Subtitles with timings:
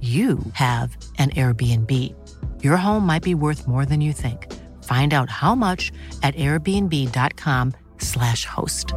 [0.00, 2.14] you have an Airbnb.
[2.62, 4.46] Your home might be worth more than you think.
[4.84, 5.90] Find out how much
[6.22, 8.92] at airbnb.com/slash host.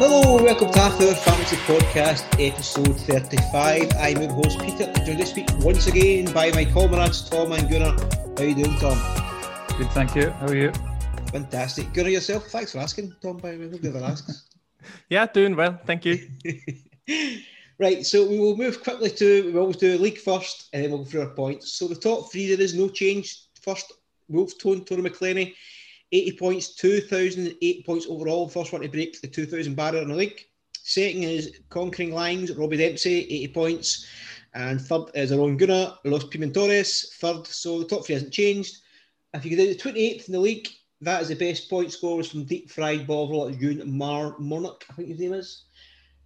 [0.00, 3.90] Hello, welcome to Half Hour Fantasy Podcast, episode 35.
[3.98, 7.96] I'm your host Peter, joined this week once again by my comrades Tom and Gunnar.
[8.36, 8.96] How you doing, Tom?
[9.76, 10.30] Good, thank you.
[10.30, 10.70] How are you?
[11.32, 11.92] Fantastic.
[11.92, 12.46] Gunnar, yourself?
[12.46, 13.78] Thanks for asking, Tom, by the way.
[13.82, 14.48] We'll asks.
[15.10, 16.26] yeah, doing well, thank you.
[17.78, 20.90] right, so we will move quickly to, we always do a league first, and then
[20.90, 21.74] we'll go through our points.
[21.74, 23.42] So the top three, there is no change.
[23.60, 23.92] First,
[24.28, 25.54] Wolf Tone, Tony McClenny,
[26.12, 28.48] 80 points, 2,008 points overall.
[28.48, 30.46] First one to break the 2,000 barrier in the league.
[30.82, 34.06] Second is Conquering Lines, Robbie Dempsey, 80 points.
[34.54, 37.46] And third is our own Gunnar, Los Pimentores, third.
[37.46, 38.78] So the top three hasn't changed.
[39.34, 40.68] If you go down to 28th in the league,
[41.00, 44.94] that is the best point scorers from Deep Fried Bovril at June Mar Monarch, I
[44.94, 45.64] think his name is.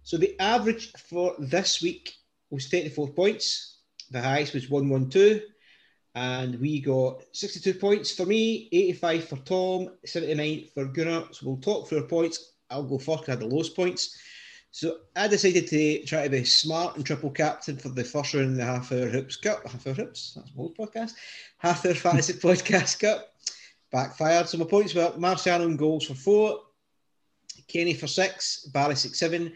[0.03, 2.13] So the average for this week
[2.49, 3.77] was 34 points.
[4.11, 5.41] The highest was 112.
[6.15, 11.27] And we got 62 points for me, 85 for Tom, 79 for Gunnar.
[11.31, 12.53] So we'll talk through our points.
[12.69, 14.17] I'll go first I had the lowest points.
[14.71, 18.51] So I decided to try to be smart and triple captain for the first round
[18.51, 19.67] of the Half Hour Hoops Cup.
[19.67, 21.13] Half Hour Hoops, that's my old podcast.
[21.59, 23.32] Half Hour Fantasy Podcast Cup.
[23.93, 24.49] Backfired.
[24.49, 26.59] So my points were Marciano in goals for four,
[27.67, 29.53] Kenny for six, Barry six seven,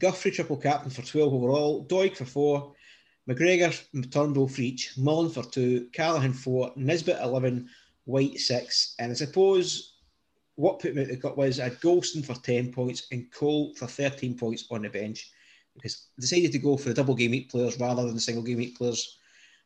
[0.00, 2.72] Guthrie triple captain for 12 overall, Doig for four,
[3.28, 3.72] McGregor
[4.10, 7.68] Turnbull for each, Mullen for two, Callahan four, Nisbet 11,
[8.06, 8.94] White six.
[8.98, 9.94] And I suppose
[10.56, 13.74] what put me at the cut was I had Goldson for 10 points and Cole
[13.74, 15.30] for 13 points on the bench
[15.74, 18.44] because I decided to go for the double game week players rather than the single
[18.44, 19.18] game week players.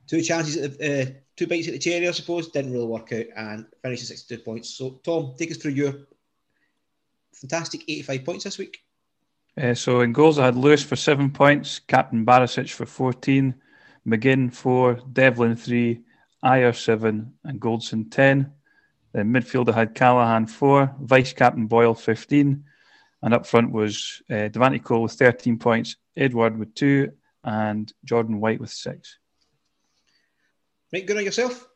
[0.09, 3.67] Two chances uh, two bites at the cherry, I suppose, didn't really work out and
[3.83, 4.71] finished at 62 points.
[4.71, 5.95] So, Tom, take us through your
[7.33, 8.81] fantastic 85 points this week.
[9.61, 13.55] Uh, so in goals, I had Lewis for seven points, Captain Barisic for 14,
[14.07, 16.01] McGinn four, Devlin three,
[16.45, 18.53] Ayer seven, and Goldson 10.
[19.13, 22.65] Then midfield, I had Callahan four, Vice Captain Boyle 15,
[23.23, 28.41] and up front was uh, Devante Cole with 13 points, Edward with two, and Jordan
[28.41, 29.19] White with six.
[30.93, 31.69] Right, good on yourself.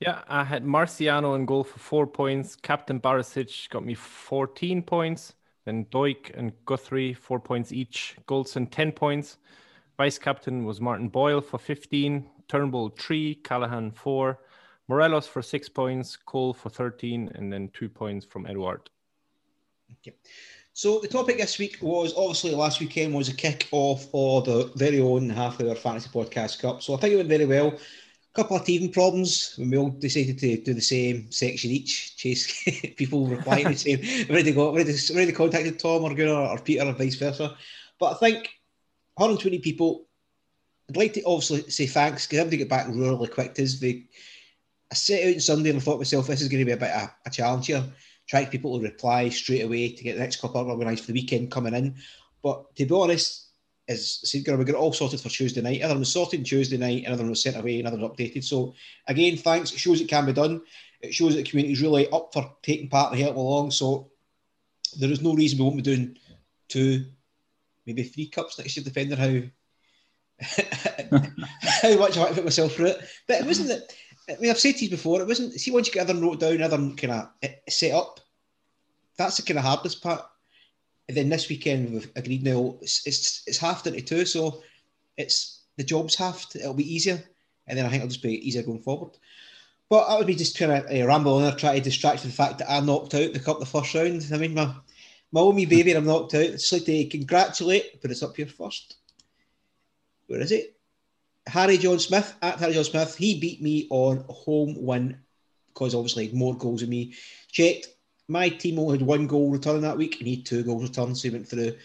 [0.00, 2.56] Yeah, I had Marciano in goal for four points.
[2.56, 5.34] Captain Barisic got me 14 points.
[5.64, 8.16] Then Doig and Guthrie, four points each.
[8.26, 9.38] Goldson, 10 points.
[9.96, 12.26] Vice captain was Martin Boyle for 15.
[12.48, 13.36] Turnbull, three.
[13.36, 14.40] Callahan, four.
[14.88, 16.16] Morelos for six points.
[16.16, 17.30] Cole for 13.
[17.34, 18.90] And then two points from Edward.
[20.00, 20.16] Okay.
[20.72, 24.72] So the topic this week was obviously last weekend was a kick off of the
[24.74, 26.82] very own half hour fantasy podcast cup.
[26.82, 27.78] So I think it went very well
[28.34, 32.64] couple of teething problems when we all decided to do the same section each, chase
[32.96, 34.00] people replying the same.
[34.28, 37.56] Already got already, already contacted Tom or Gunnar or Peter or vice versa.
[37.98, 38.48] But I think
[39.14, 40.06] 120 people.
[40.90, 43.58] I'd like to obviously say thanks because everybody get back really quick.
[43.58, 44.04] Is the
[44.90, 46.72] I set out on Sunday and I thought to myself this is going to be
[46.72, 47.84] a bit of a, a challenge here.
[48.26, 51.50] Try people to reply straight away to get the next couple organised for the weekend
[51.50, 51.94] coming in.
[52.42, 53.43] But to be honest,
[53.88, 55.80] is said, we got it all sorted for Tuesday night.
[55.80, 58.44] Another was sorted Tuesday night, another one was sent away, another was updated.
[58.44, 58.74] So
[59.06, 59.72] again, thanks.
[59.72, 60.62] It shows it can be done.
[61.00, 63.72] It shows that the community is really up for taking part and helping along.
[63.72, 64.10] So
[64.98, 66.16] there is no reason we won't be doing
[66.68, 67.04] two,
[67.86, 69.42] maybe three cups next year, depending how
[71.60, 73.00] how much I put myself through it.
[73.28, 73.94] But it wasn't that.
[74.28, 75.20] I mean, I've said to you before.
[75.20, 75.52] It wasn't.
[75.60, 78.20] See, once you get everything wrote down, everything kind of eh, set up.
[79.18, 80.24] That's the kind of hardest part
[81.08, 84.62] and then this weekend we've agreed now it's it's, it's half into two, so
[85.16, 86.54] it's the job's half.
[86.54, 87.22] It'll be easier,
[87.66, 89.16] and then I think it'll just be easier going forward.
[89.90, 92.30] But I would be just trying to uh, ramble on there, try to distract from
[92.30, 94.26] the fact that I knocked out the cup the first round.
[94.32, 94.74] I mean, my
[95.30, 96.42] my only baby, I'm knocked out.
[96.42, 98.96] It's like to congratulate, but it's up here first.
[100.26, 100.76] Where is it?
[101.46, 103.16] Harry John Smith at Harry John Smith.
[103.16, 105.18] He beat me on home win
[105.68, 107.14] because obviously more goals than me.
[107.50, 107.88] Checked.
[108.28, 111.14] My team only had one goal return that week, and he had two goals return,
[111.14, 111.76] so he went through.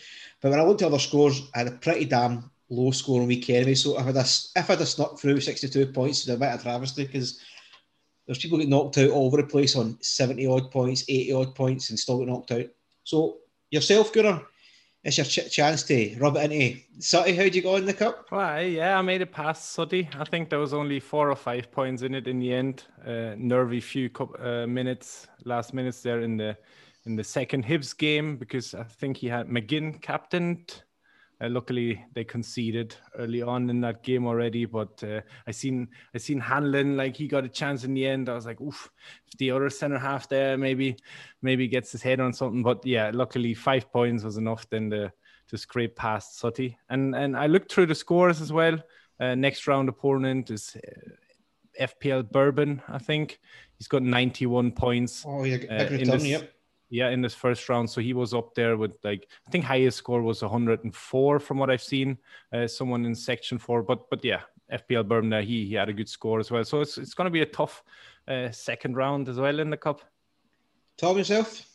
[0.42, 3.50] But when I looked at other scores, I had a pretty damn low scoring week
[3.50, 3.76] anyway.
[3.76, 7.06] So if I'd have, if I'd snuck through 62 points, it'd have been a travesty
[7.06, 7.40] because
[8.26, 11.56] there's people get knocked out all over the place on 70 odd points, 80 odd
[11.56, 12.68] points, and still get knocked out.
[13.04, 13.40] So
[13.72, 14.44] yourself, Gunnar,
[15.04, 17.34] it's your ch- chance to rub it into Sutty.
[17.34, 18.28] How'd you go in the cup?
[18.32, 20.10] Well, yeah, I made it past Sutty.
[20.18, 22.84] I think there was only four or five points in it in the end.
[23.06, 24.10] Uh, nervy few
[24.40, 26.58] uh, minutes, last minutes there in the
[27.06, 30.84] in the second Hibs game because I think he had McGinn captained
[31.42, 36.18] uh, luckily, they conceded early on in that game already, but uh, I seen I
[36.18, 38.28] seen Hanlon like he got a chance in the end.
[38.28, 38.90] I was like, oof,
[39.28, 40.98] if the other center half there maybe
[41.42, 42.62] maybe gets his head on something.
[42.62, 45.14] But yeah, luckily five points was enough then to
[45.48, 46.78] to scrape past Sutty.
[46.90, 48.78] And and I looked through the scores as well.
[49.18, 53.40] Uh, next round opponent is uh, FPL Bourbon, I think.
[53.78, 55.26] He's got 91 points.
[55.26, 56.54] Oh, yeah, uh, in this, yep
[56.90, 57.90] yeah, in this first round.
[57.90, 61.70] So he was up there with like I think highest score was 104 from what
[61.70, 62.18] I've seen.
[62.54, 64.42] Uh, someone in section four, but but yeah,
[64.72, 66.64] FPL Bourbon he he had a good score as well.
[66.64, 67.84] So it's it's going to be a tough
[68.28, 70.02] uh, second round as well in the cup.
[70.98, 71.66] Tom yourself.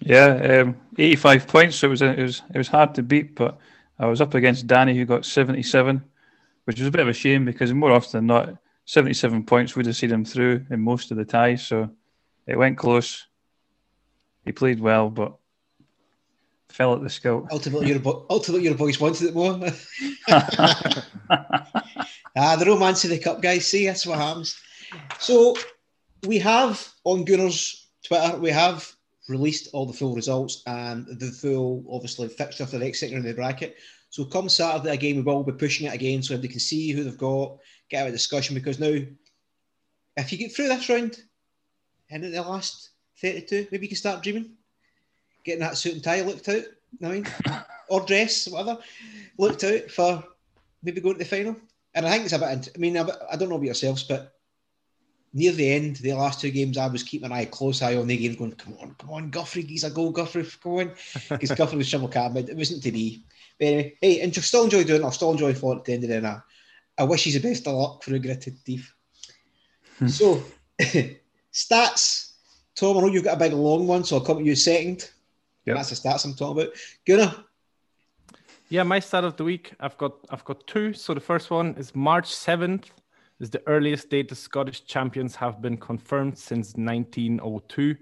[0.00, 1.76] Yeah, um, 85 points.
[1.76, 3.58] So it was a, it was it was hard to beat, but
[3.98, 6.02] I was up against Danny who got 77,
[6.64, 8.56] which was a bit of a shame because more often than not,
[8.86, 11.66] 77 points would have seen him through in most of the ties.
[11.66, 11.90] So
[12.46, 13.26] it went close.
[14.44, 15.36] He played well, but
[16.68, 17.46] fell at the scout.
[17.52, 19.52] Ultimately, your, bo- ultimately, your boys wanted it more.
[22.36, 23.66] ah, the romance of the cup, guys.
[23.66, 24.58] See, that's what happens.
[25.18, 25.56] So
[26.26, 28.90] we have on Gunnar's Twitter, we have
[29.28, 33.22] released all the full results and the full, obviously, fixture for the next sector in
[33.22, 33.76] the bracket.
[34.10, 37.04] So come Saturday again, we will be pushing it again so they can see who
[37.04, 37.58] they've got,
[37.88, 38.54] get out of discussion.
[38.54, 38.98] Because now,
[40.16, 41.18] if you get through this round
[42.10, 42.90] and in the last
[43.22, 44.50] 32, maybe you can start dreaming.
[45.44, 46.64] Getting that suit and tie looked out,
[47.02, 47.26] I mean,
[47.88, 48.78] or dress, whatever,
[49.38, 50.22] looked out for
[50.82, 51.56] maybe going to the final.
[51.94, 54.34] And I think it's a bit, I mean, I don't know about yourselves, but
[55.34, 58.06] near the end, the last two games, I was keeping an eye, close eye on
[58.06, 60.92] the game, going, come on, come on, Guthrie, he's a goal, Guthrie, come on.
[61.28, 63.24] Because Guthrie was shovel but it wasn't to be.
[63.58, 65.92] But anyway, hey, and just still enjoy doing it, I'll still enjoy it at the
[65.92, 66.40] end of the night.
[66.98, 68.94] I wish he's the best of luck for a gritted thief.
[69.98, 70.08] Hmm.
[70.08, 70.42] so,
[71.52, 72.31] stats
[72.82, 75.08] Tom, I know you've got a big long one, so I'll come to you second.
[75.66, 75.76] Yep.
[75.76, 76.74] That's the stats I'm talking about.
[77.06, 77.32] Gunnar.
[78.70, 80.92] Yeah, my start of the week, I've got I've got two.
[80.92, 82.86] So the first one is March 7th
[83.38, 87.96] is the earliest date the Scottish champions have been confirmed since 1902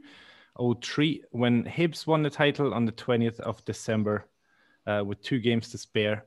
[0.80, 4.28] 03 when Hibs won the title on the 20th of December
[4.86, 6.24] uh, with two games to spare.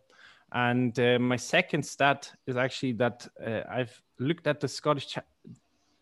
[0.52, 5.24] And uh, my second stat is actually that uh, I've looked at the Scottish cha-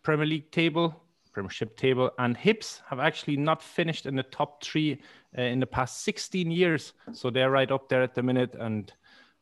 [0.02, 1.02] Premier League table
[1.32, 2.10] Premiership table.
[2.18, 5.00] And Hibs have actually not finished in the top three
[5.36, 6.92] uh, in the past 16 years.
[7.12, 8.92] So they're right up there at the minute and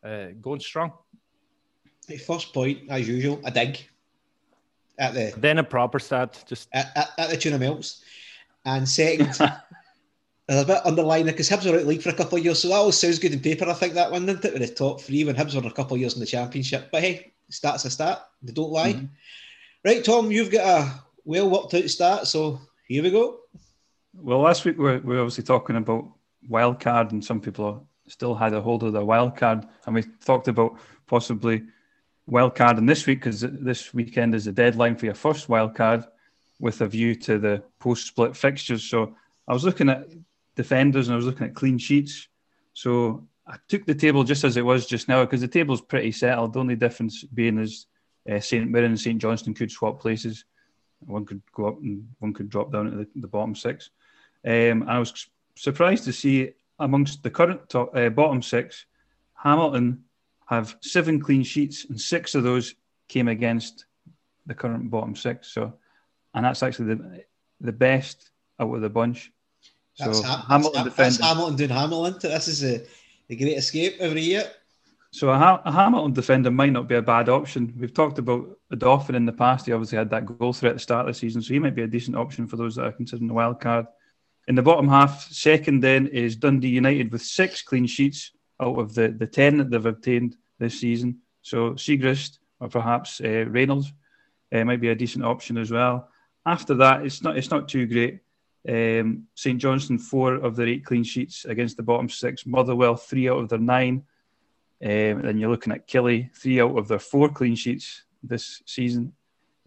[0.05, 0.93] uh, going strong.
[2.27, 3.79] First point, as usual, a dig.
[4.99, 8.03] At the then a proper stat, just at, at, at the tuna melts,
[8.67, 9.41] and second, there's
[10.63, 12.75] a bit underlying because Hibs were out league for a couple of years, so that
[12.75, 13.67] all sounds good in paper.
[13.67, 15.95] I think that one didn't it with the top three when Hibs were a couple
[15.95, 16.91] of years in the championship.
[16.93, 18.95] But hey, stats a stat; they don't lie.
[18.95, 19.07] Mm-hmm.
[19.85, 22.27] Right, Tom, you've got a well worked out to start.
[22.27, 23.41] So here we go.
[24.15, 26.11] Well, last week we we're, we are obviously talking about
[26.49, 30.03] wild card, and some people still had a hold of the wild card, and we
[30.25, 31.63] talked about possibly
[32.27, 35.75] wild card in this week because this weekend is the deadline for your first wild
[35.75, 36.05] card,
[36.61, 38.85] with a view to the post split fixtures.
[38.85, 39.17] So
[39.49, 40.07] I was looking at
[40.57, 42.29] defenders and I was looking at clean sheets.
[42.73, 46.13] So I took the table just as it was just now because the table's pretty
[46.13, 46.53] settled.
[46.53, 47.87] The only difference being is
[48.31, 50.45] uh, St Mirren and St Johnstone could swap places.
[51.07, 53.91] One could go up and one could drop down to the, the bottom six.
[54.47, 58.87] Um, I was surprised to see amongst the current top, uh, bottom six,
[59.35, 60.05] Hamilton
[60.47, 62.75] have seven clean sheets, and six of those
[63.09, 63.87] came against
[64.47, 65.53] the current bottom six.
[65.53, 65.75] So,
[66.35, 67.25] and that's actually the
[67.61, 69.33] the best out of the bunch.
[69.95, 72.31] So that's, Hamilton that's, that's Hamilton doing Hamilton.
[72.31, 72.83] This is a,
[73.29, 74.51] the great escape every year.
[75.13, 77.75] So a, a, Hamilton defender might not be a bad option.
[77.77, 79.67] We've talked about Odoffin in the past.
[79.67, 81.75] He obviously had that goal threat at the start of the season, so he might
[81.75, 83.87] be a decent option for those that are considering the wild card.
[84.47, 88.95] In the bottom half, second then is Dundee United with six clean sheets out of
[88.95, 91.19] the, the ten that they've obtained this season.
[91.43, 93.93] So Siegrist or perhaps uh, Reynolds
[94.53, 96.09] uh, might be a decent option as well.
[96.47, 98.21] After that, it's not it's not too great.
[98.69, 102.47] Um, St Johnstone, four of their eight clean sheets against the bottom six.
[102.47, 104.05] Motherwell, three out of their nine.
[104.83, 109.13] Um, then you're looking at Killie, three out of their four clean sheets this season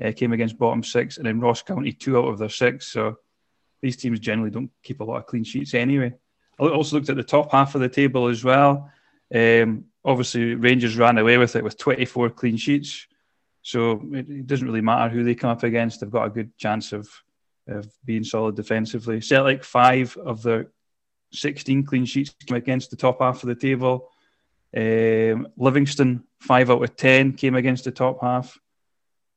[0.04, 2.88] uh, came against bottom six, and then Ross County, two out of their six.
[2.88, 3.18] So
[3.82, 6.14] these teams generally don't keep a lot of clean sheets anyway.
[6.60, 8.90] I also looked at the top half of the table as well.
[9.34, 13.08] Um, obviously, Rangers ran away with it with 24 clean sheets.
[13.62, 16.00] So it, it, doesn't really matter who they come up against.
[16.00, 17.10] They've got a good chance of,
[17.68, 19.22] of being solid defensively.
[19.22, 20.72] Celtic, five of their
[21.32, 24.10] 16 clean sheets came against the top half of the table.
[24.76, 28.58] Um, Livingston, five out of 10 came against the top half.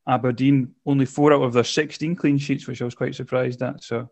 [0.09, 3.83] Aberdeen, only four out of their 16 clean sheets, which I was quite surprised at.
[3.83, 4.09] So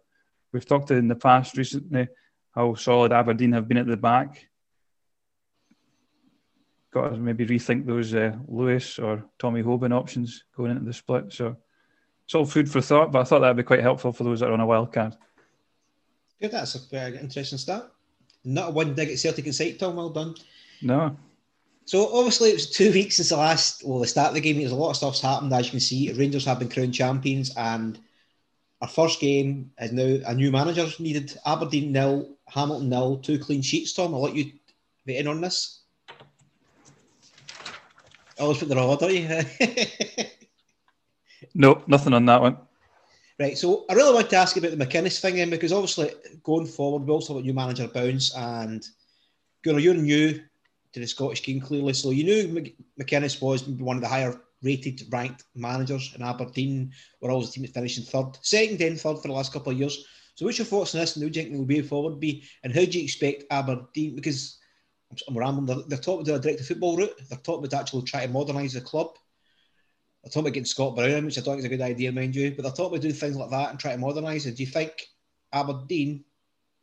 [0.53, 2.09] we've talked in the past recently
[2.51, 4.49] how solid Aberdeen have been at the back.
[6.93, 11.33] Got to maybe rethink those uh, Lewis or Tommy Hoban options going into the split.
[11.33, 11.57] So
[12.25, 14.41] it's all food for thought, but I thought that would be quite helpful for those
[14.41, 15.17] that are on a wild card.
[16.41, 17.93] Good, that's a very interesting start.
[18.45, 19.97] Not a one dig at Celtic and sight, Tom.
[19.97, 20.35] Well done.
[20.85, 21.17] No.
[21.87, 24.59] So obviously it was two weeks since the last, well, the start of the game.
[24.59, 26.13] There's a lot of stuff's happened, as you can see.
[26.13, 27.99] Rangers have been crowned champions, and
[28.81, 31.37] our first game is now a new manager needed.
[31.45, 33.93] Aberdeen nil, Hamilton nil, two clean sheets.
[33.93, 34.53] Tom, I'll let you
[35.07, 35.81] get in on this.
[38.39, 39.29] I always put the wrong order, you?
[41.55, 42.57] no, nothing on that one.
[43.39, 46.13] Right, so I really want to ask you about the McInnes thing then, because obviously
[46.43, 48.87] going forward, we also have a new manager bounce, and
[49.63, 50.41] Gunnar, you're new
[50.95, 55.03] to the Scottish game clearly, so you knew McInnes was one of the higher rated,
[55.11, 56.93] ranked managers in Aberdeen.
[57.21, 59.73] We're always a team that finished in third, second, then third for the last couple
[59.73, 60.05] of years.
[60.35, 61.15] So, what's your thoughts on this?
[61.15, 62.45] And who do you think will be forward be?
[62.65, 64.17] And how do you expect Aberdeen?
[64.17, 64.59] Because
[65.29, 65.67] I'm rambling.
[65.67, 67.21] They're, they're talking about a direct football route.
[67.29, 69.17] They're talking about actually trying to modernise the club.
[70.23, 72.35] They're talking about getting Scott Brown, which I don't think is a good idea, mind
[72.35, 72.53] you.
[72.53, 74.57] But they're talking about doing things like that and trying to modernise it.
[74.57, 74.93] Do you think
[75.53, 76.25] Aberdeen?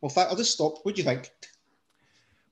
[0.00, 0.78] Well, in fact, I'll just stop.
[0.82, 1.30] What do you think?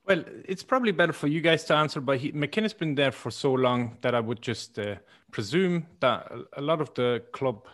[0.07, 3.31] Well, it's probably better for you guys to answer, but he, McInnes been there for
[3.31, 4.97] so long that I would just uh,
[5.31, 7.67] presume that a lot of the club,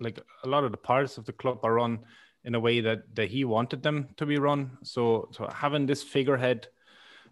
[0.00, 2.00] like a lot of the parts of the club, are run
[2.44, 4.78] in a way that, that he wanted them to be run.
[4.82, 6.68] So, so having this figurehead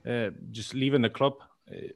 [0.08, 1.34] uh, just leaving the club,
[1.70, 1.88] uh,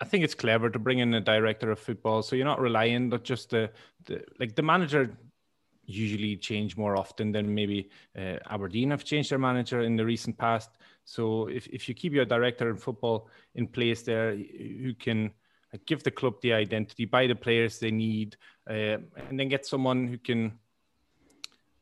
[0.00, 2.22] I think it's clever to bring in a director of football.
[2.22, 3.70] So you're not relying on just the,
[4.04, 5.16] the like the manager
[5.86, 10.36] usually change more often than maybe uh, Aberdeen have changed their manager in the recent
[10.36, 10.70] past.
[11.06, 15.30] So if, if you keep your director in football in place there, who can
[15.86, 18.36] give the club the identity, buy the players they need,
[18.68, 18.98] uh,
[19.28, 20.58] and then get someone who can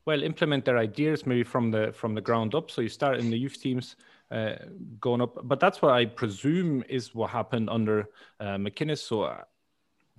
[0.05, 2.69] well implement their ideas maybe from the from the ground up.
[2.69, 3.97] So you start in the youth teams.
[4.31, 4.55] Uh,
[4.99, 8.97] going up, but that's what I presume is what happened under uh, McInnes.
[8.97, 9.43] So uh,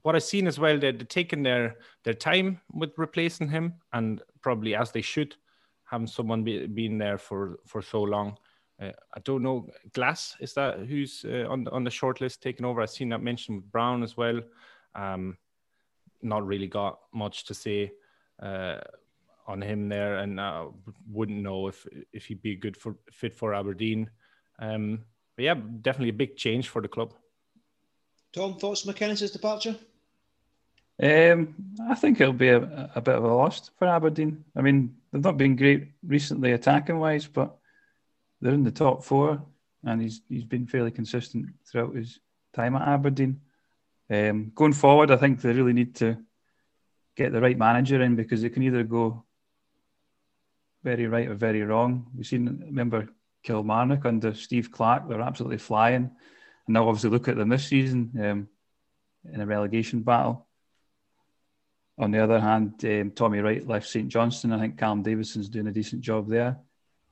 [0.02, 4.22] what I've seen as well, they're, they're taking their their time with replacing him, and
[4.42, 5.34] probably as they should,
[5.84, 8.38] having someone be, being there for for so long.
[8.80, 9.68] Uh, I don't know.
[9.92, 12.80] Glass is that who's uh, on the, on the short list taking over?
[12.80, 14.40] I've seen that mentioned with Brown as well.
[14.94, 15.38] Um,
[16.22, 17.92] not really got much to say
[18.42, 18.78] uh,
[19.46, 20.66] on him there, and I
[21.10, 24.10] wouldn't know if if he'd be a good for fit for Aberdeen.
[24.58, 25.04] Um,
[25.36, 27.14] but yeah, definitely a big change for the club.
[28.32, 29.76] Tom, thoughts on McInnes' departure?
[31.02, 31.54] Um,
[31.88, 34.44] I think it'll be a, a bit of a loss for Aberdeen.
[34.56, 37.56] I mean, they've not been great recently attacking wise, but
[38.40, 39.42] they're in the top four,
[39.84, 42.20] and he's he's been fairly consistent throughout his
[42.54, 43.40] time at Aberdeen.
[44.08, 46.16] Um, going forward, I think they really need to
[47.16, 49.24] get the right manager in because it can either go
[50.84, 52.06] very right or very wrong.
[52.14, 53.08] We've seen, remember
[53.42, 56.10] Kilmarnock under Steve Clarke, they're absolutely flying.
[56.66, 58.48] And now, obviously, look at them this season um,
[59.32, 60.46] in a relegation battle.
[61.98, 64.52] On the other hand, um, Tommy Wright left St Johnstone.
[64.52, 66.58] I think Callum Davidson's doing a decent job there.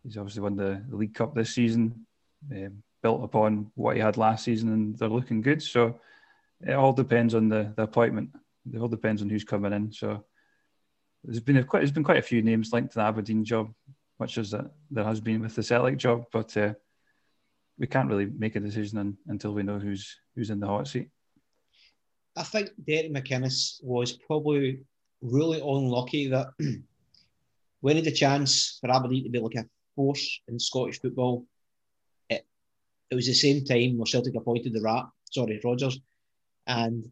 [0.05, 2.07] He's obviously won the, the League Cup this season,
[2.53, 5.63] um, built upon what he had last season, and they're looking good.
[5.63, 5.99] So
[6.61, 8.31] it all depends on the, the appointment.
[8.73, 9.93] It all depends on who's coming in.
[9.93, 10.25] So
[11.25, 13.73] there's been a, quite there's been quite a few names linked to the Aberdeen job,
[14.21, 16.75] much as that there has been with the Celtic job, but uh,
[17.79, 20.87] we can't really make a decision on, until we know who's who's in the hot
[20.87, 21.09] seat.
[22.37, 24.81] I think Derek McInnes was probably
[25.23, 26.49] really unlucky that
[27.81, 31.47] when he had a chance for Aberdeen to be a force in Scottish football,
[32.29, 32.47] it,
[33.11, 36.01] it was the same time where Celtic appointed the Rat, sorry, Rodgers,
[36.67, 37.11] and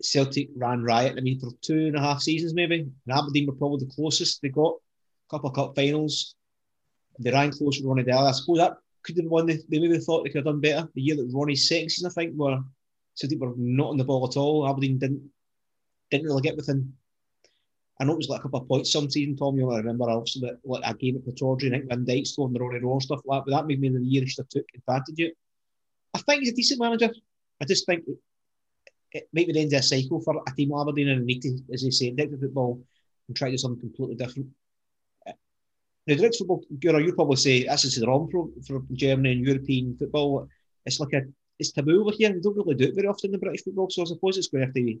[0.00, 1.14] Celtic ran riot.
[1.16, 4.40] I mean, for two and a half seasons maybe, and Aberdeen were probably the closest
[4.42, 4.74] they got.
[4.74, 6.34] A couple of cup finals.
[7.18, 8.28] They ran close with Ronny Deila.
[8.28, 9.46] I suppose that could have won.
[9.46, 10.88] They, they maybe thought they could have done better.
[10.94, 12.60] The year that Ronny's second season, I think, were
[13.14, 14.68] Celtic were not on the ball at all.
[14.68, 15.28] Aberdeen didn't
[16.10, 16.92] didn't really get within
[18.00, 19.56] I know it was like a couple of points some season, Tom.
[19.56, 22.60] You'll remember also that like a game at Pittodrie, I think Van Dijk scored the
[22.60, 24.66] Ronnie Rowe stuff like that, but that made me the year he should have took
[24.74, 25.36] advantage of it.
[26.14, 27.10] I think he's a decent manager.
[27.60, 28.18] I just think it,
[29.12, 31.58] it might be the end of a cycle for a team Aberdeen and need to,
[31.72, 32.80] as they say, the football
[33.26, 34.48] and try to do something completely different.
[36.06, 39.46] Now, direct football, Gura, you probably say that's just the wrong for, for Germany and
[39.46, 40.48] European football.
[40.86, 41.22] It's like a
[41.58, 42.32] it's taboo over here.
[42.32, 44.60] We don't really do it very often in British football, so I suppose it's going
[44.60, 44.98] to have to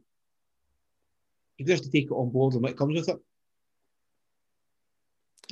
[1.66, 3.18] going to have to take it on board and what comes with it.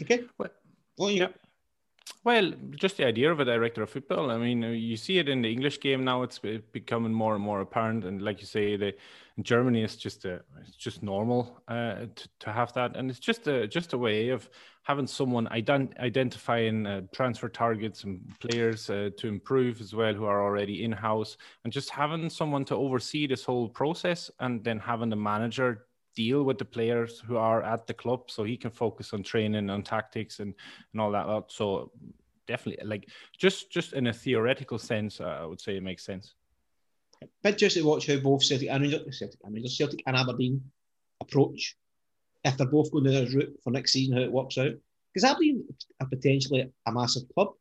[0.02, 0.25] Okay.
[0.38, 0.50] Well,
[0.98, 1.28] well yeah.
[2.26, 4.32] Well, just the idea of a director of football.
[4.32, 6.22] I mean, you see it in the English game now.
[6.22, 6.40] It's
[6.72, 8.94] becoming more and more apparent, and like you say, the
[9.36, 13.20] in Germany, it's just a, it's just normal uh, to, to have that, and it's
[13.20, 14.50] just a just a way of
[14.82, 20.25] having someone ident- identifying uh, transfer targets and players uh, to improve as well who
[20.25, 24.80] are already in house, and just having someone to oversee this whole process, and then
[24.80, 25.85] having the manager
[26.16, 29.70] deal with the players who are at the club so he can focus on training
[29.70, 30.54] and tactics and,
[30.92, 31.92] and all that so
[32.49, 33.08] definitely like
[33.38, 36.35] just just in a theoretical sense uh, i would say it makes sense
[37.42, 40.61] but just to watch how both Celtic and Celtic and Celtic and Aberdeen
[41.20, 41.76] approach
[42.44, 44.73] if they're both going down this route for next season, how it works out.
[45.12, 45.64] Because Aberdeen
[46.00, 47.54] are potentially a massive club.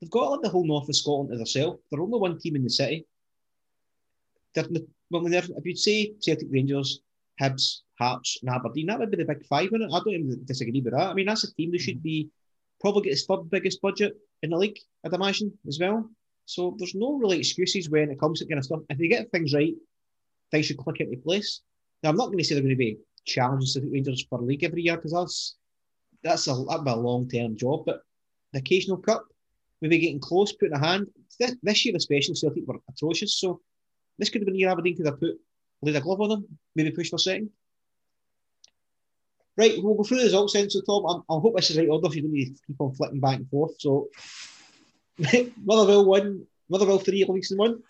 [0.00, 1.78] They've got like the whole north of Scotland to themselves.
[1.90, 3.06] They're only one team in the city.
[4.54, 4.66] They're,
[5.10, 7.02] well, if you'd say Celtic Rangers,
[7.40, 8.86] Hibs, Hearts, and Aberdeen.
[8.86, 9.90] That would be the big five in it.
[9.92, 11.10] I don't even disagree with that.
[11.10, 12.02] I mean, that's a team that should mm-hmm.
[12.02, 12.30] be
[12.80, 16.10] probably get its third biggest budget in the league, I'd imagine, as well.
[16.46, 18.80] So there's no really excuses when it comes to kind of stuff.
[18.88, 19.74] If they get things right,
[20.50, 21.60] they should click into place.
[22.02, 24.44] Now, I'm not going to say they're going to be challenging City Rangers for the
[24.44, 25.56] league every year because that's
[26.24, 27.84] that's a, that'd be a long term job.
[27.86, 28.02] But
[28.52, 29.24] the occasional cup,
[29.80, 31.06] maybe getting close, putting a hand.
[31.38, 33.38] This, this year, especially, Celtic were atrocious.
[33.38, 33.60] So
[34.18, 35.38] this could have been a year Aberdeen could have put
[35.82, 37.50] laid a glove on them, maybe push for second.
[39.56, 40.70] Right, we'll go through the results then.
[40.70, 42.94] So, Tom, I hope this is right order if you don't need to keep on
[42.94, 43.74] flipping back and forth.
[43.78, 44.08] So,
[45.62, 47.82] Motherwell won, Motherwell 3, Livingston 1.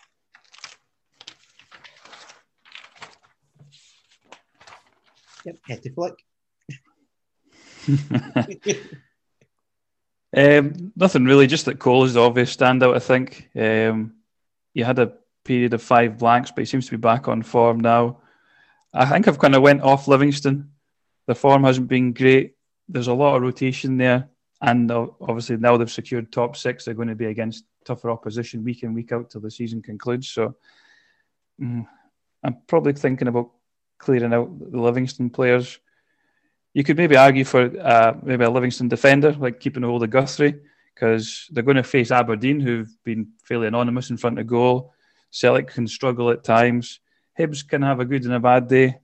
[5.45, 6.15] Yep, head to flick.
[10.35, 13.49] um, nothing really, just that Cole is the obvious standout, I think.
[13.55, 14.15] Um,
[14.73, 15.13] you had a
[15.45, 18.19] period of five blanks, but he seems to be back on form now.
[18.93, 20.72] I think I've kind of went off Livingston
[21.25, 22.55] the form hasn't been great.
[22.87, 24.29] There's a lot of rotation there,
[24.61, 28.83] and obviously now they've secured top six, they're going to be against tougher opposition week
[28.83, 30.29] in week out till the season concludes.
[30.29, 30.55] So
[31.61, 31.85] mm,
[32.43, 33.51] I'm probably thinking about
[33.97, 35.79] clearing out the Livingston players.
[36.73, 40.59] You could maybe argue for uh, maybe a Livingston defender, like keeping hold of Guthrie,
[40.93, 44.93] because they're going to face Aberdeen, who've been fairly anonymous in front of goal.
[45.29, 46.99] Celtic can struggle at times.
[47.37, 48.99] Hibs can have a good and a bad day.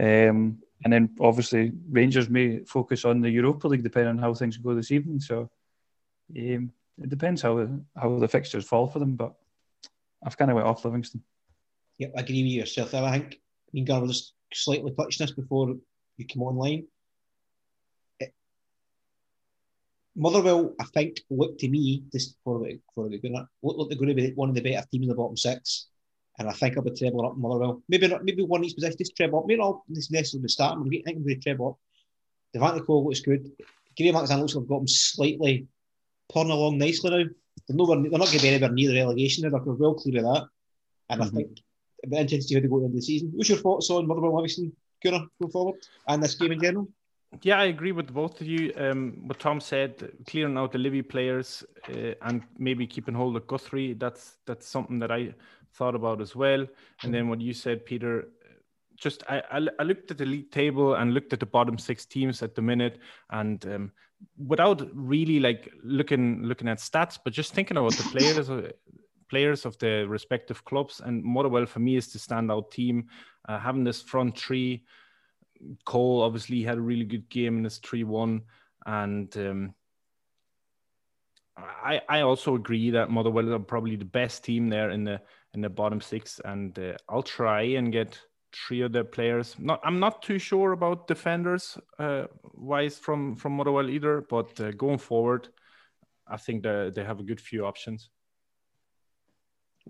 [0.00, 4.56] Um, and then obviously Rangers may focus on the Europa League depending on how things
[4.56, 5.20] go this evening.
[5.20, 5.50] So
[6.36, 9.16] um, it depends how how the fixtures fall for them.
[9.16, 9.34] But
[10.24, 11.22] I've kind of went off Livingston.
[11.98, 12.94] Yep, I agree with you yourself.
[12.94, 13.40] I think
[13.72, 15.74] me and Gar just slightly touched this before
[16.16, 16.86] you came online.
[20.14, 24.14] Motherwell, I think, look to me just for for the look like they're going to
[24.14, 25.86] be one of the better teams in the bottom six
[26.38, 27.82] and I think I'll be treble up Motherwell.
[27.88, 29.46] Maybe not, maybe one of these positions, just treble up.
[29.46, 30.86] Maybe not this necessarily be starting.
[30.86, 31.78] I think we're treble up.
[32.54, 33.50] Devante Cole looks good.
[33.96, 35.66] Graham Alexander looks like I've got him slightly
[36.28, 37.30] pulling along nicely now.
[37.66, 39.58] They're, nowhere, they're not going to be anywhere near the relegation now.
[39.58, 40.46] They're well clear of that.
[41.10, 41.36] And mm-hmm.
[41.36, 41.60] I think
[42.02, 43.32] it'll be interesting to see how they go into the season.
[43.34, 44.72] What's your thoughts on Motherwell Livingston,
[45.04, 46.88] Cooner, go forward, and this game in general?
[47.42, 48.72] Yeah, I agree with both of you.
[48.76, 53.46] Um, what Tom said, clearing out the Livy players uh, and maybe keeping hold of
[53.46, 53.92] Guthrie.
[53.92, 55.34] That's that's something that I
[55.74, 56.66] thought about as well.
[57.02, 58.28] And then what you said, Peter,
[58.96, 62.42] just I, I, looked at the league table and looked at the bottom six teams
[62.42, 62.98] at the minute,
[63.30, 63.92] and um,
[64.36, 68.50] without really like looking looking at stats, but just thinking about the players.
[68.58, 68.72] Uh,
[69.28, 73.08] players of the respective clubs and Motherwell for me is the standout team
[73.46, 74.84] uh, having this front three
[75.84, 78.40] Cole obviously had a really good game in his 3-1
[78.86, 79.74] and um,
[81.58, 85.20] I, I also agree that Motherwell are probably the best team there in the
[85.54, 88.20] in the bottom six, and uh, I'll try and get
[88.52, 89.56] three of their players.
[89.58, 94.72] Not, I'm not too sure about defenders uh, wise from from Motherwell either, but uh,
[94.72, 95.48] going forward,
[96.26, 98.10] I think they they have a good few options.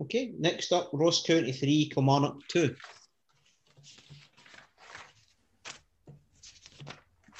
[0.01, 2.75] Okay, next up, Ross County three, Kilmarnock two.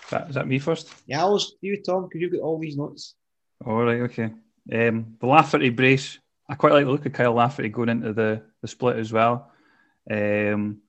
[0.04, 0.92] Is that, is that me first?
[1.06, 3.16] Yeah, I was you, Tom, because you've got all these notes.
[3.64, 4.34] All right, okay.
[4.74, 6.18] Um, the Lafferty brace
[6.50, 9.52] I quite like the look of Kyle Lafferty going into the, the split as well.
[10.10, 10.82] Um,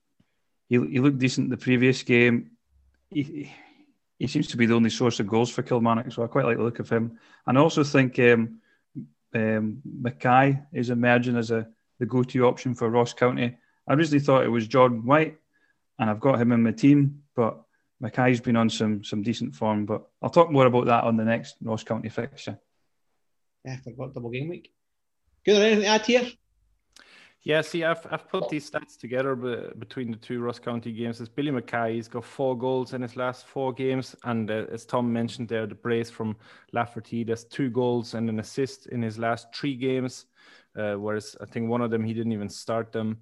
[0.67, 2.51] he, he looked decent the previous game.
[3.11, 3.51] he,
[4.21, 6.57] he seems to be the only source of goals for Kilmarnock, so I quite like
[6.57, 7.17] the look of him.
[7.47, 8.59] And I also think um,
[9.33, 13.57] um, Mackay is emerging as a the go-to option for Ross County.
[13.87, 15.37] I originally thought it was Jordan White,
[15.97, 17.63] and I've got him in my team, but
[17.99, 19.87] Mackay's been on some some decent form.
[19.87, 22.59] But I'll talk more about that on the next Ross County fixture.
[23.65, 24.71] Yeah, I forgot double game week.
[25.43, 26.27] Good, anything add here?
[27.43, 31.19] Yeah, see, I've, I've put these stats together be, between the two Ross County games.
[31.19, 31.95] It's Billy Mackay.
[31.95, 34.15] He's got four goals in his last four games.
[34.25, 36.35] And uh, as Tom mentioned there, the brace from
[36.71, 40.27] Lafferty, there's two goals and an assist in his last three games.
[40.77, 43.17] Uh, whereas I think one of them, he didn't even start them.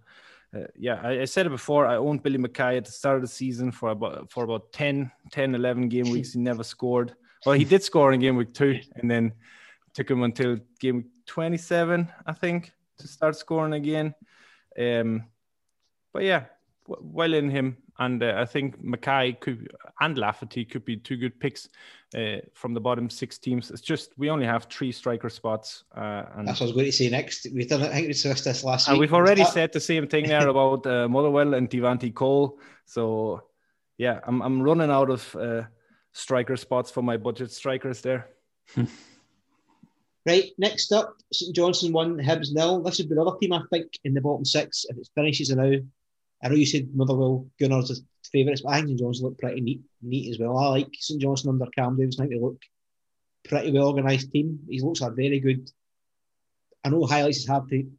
[0.54, 1.86] Uh, yeah, I, I, said it before.
[1.86, 5.10] I owned Billy Mackay at the start of the season for about for about 10,
[5.32, 6.34] 10 11 game weeks.
[6.34, 7.16] He never scored.
[7.46, 9.32] Well, he did score in game week two, and then
[9.94, 14.16] took him until game 27, I think to start scoring again.
[14.78, 15.26] Um,
[16.12, 16.46] but yeah,
[16.88, 21.40] well in him, and uh, I think Mackay could and Lafferty could be two good
[21.40, 21.70] picks
[22.16, 23.70] uh, from the bottom six teams.
[23.70, 25.84] It's just we only have three striker spots.
[25.96, 27.46] Uh, and That's what I was going to say next.
[27.54, 27.84] We've done.
[27.84, 29.02] I think we discussed this last and week.
[29.02, 29.54] We've already that...
[29.54, 32.60] said the same thing there about uh, Motherwell and Devante Cole.
[32.86, 33.44] So
[33.98, 35.64] yeah, I'm I'm running out of uh,
[36.12, 38.30] striker spots for my budget strikers there.
[40.30, 42.84] Right, next up, St Johnstone won, Hibs nil.
[42.84, 45.72] This would be another team I think in the bottom six if it finishes now.
[46.44, 49.82] I know you said Motherwell, Gunners favourites, but I think St Johnstone look pretty neat,
[50.04, 50.56] neat as well.
[50.56, 52.20] I like St Johnstone under Cam Davis.
[52.20, 52.62] I think they look
[53.44, 54.60] pretty well organised team.
[54.70, 55.68] He looks a very good.
[56.84, 57.90] I know highlights is hard to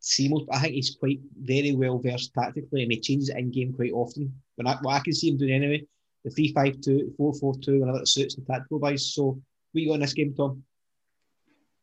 [0.00, 3.50] see most, but I think he's quite very well versed tactically, and he changes in
[3.50, 4.32] game quite often.
[4.56, 5.86] But I, what I can see him doing anyway,
[6.24, 9.12] the 3 5 2, 4 4 2, whenever it suits the tactical guys.
[9.12, 9.38] So,
[9.74, 10.64] we got in this game, Tom?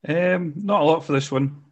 [0.07, 1.63] Um, not a lot for this one.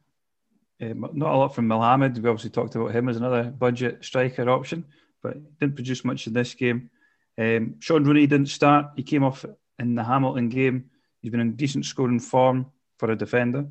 [0.82, 2.18] Um, not a lot from Mohamed.
[2.18, 4.86] We obviously talked about him as another budget striker option,
[5.22, 6.90] but didn't produce much in this game.
[7.38, 8.92] Um, Shaun Rooney didn't start.
[8.96, 9.46] He came off
[9.80, 10.90] in the Hamilton game.
[11.22, 12.68] He's been in decent scoring form
[12.98, 13.68] for a defender.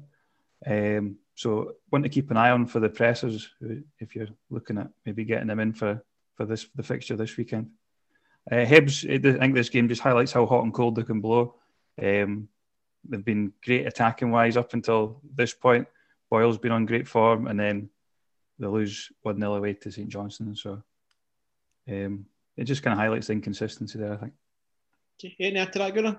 [0.64, 3.50] Um, so want to keep an eye on for the pressers
[3.98, 6.02] if you're looking at maybe getting them in for,
[6.36, 7.70] for this the fixture this weekend.
[8.50, 11.54] Uh, I think this game just highlights how hot and cold they can blow.
[12.02, 12.48] Um,
[13.08, 15.86] they've been great attacking wise up until this point.
[16.30, 17.90] Boyle's been on great form, and then
[18.58, 20.54] they lose 1 0 away to St Johnstone.
[20.54, 20.82] So
[21.88, 24.32] um, it just kind of highlights the inconsistency there, I think.
[25.38, 26.18] Any after that, Gunnar?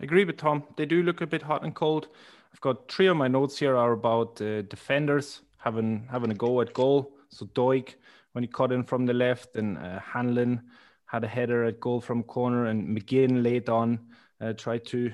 [0.00, 0.62] I agree with Tom.
[0.76, 2.08] They do look a bit hot and cold.
[2.52, 6.60] I've got three of my notes here are about uh, defenders having having a go
[6.60, 7.16] at goal.
[7.30, 7.94] So Doig,
[8.32, 10.62] when he cut in from the left, and uh, Hanlon
[11.06, 13.98] had a header at goal from corner, and McGinn late on
[14.40, 15.12] uh, tried to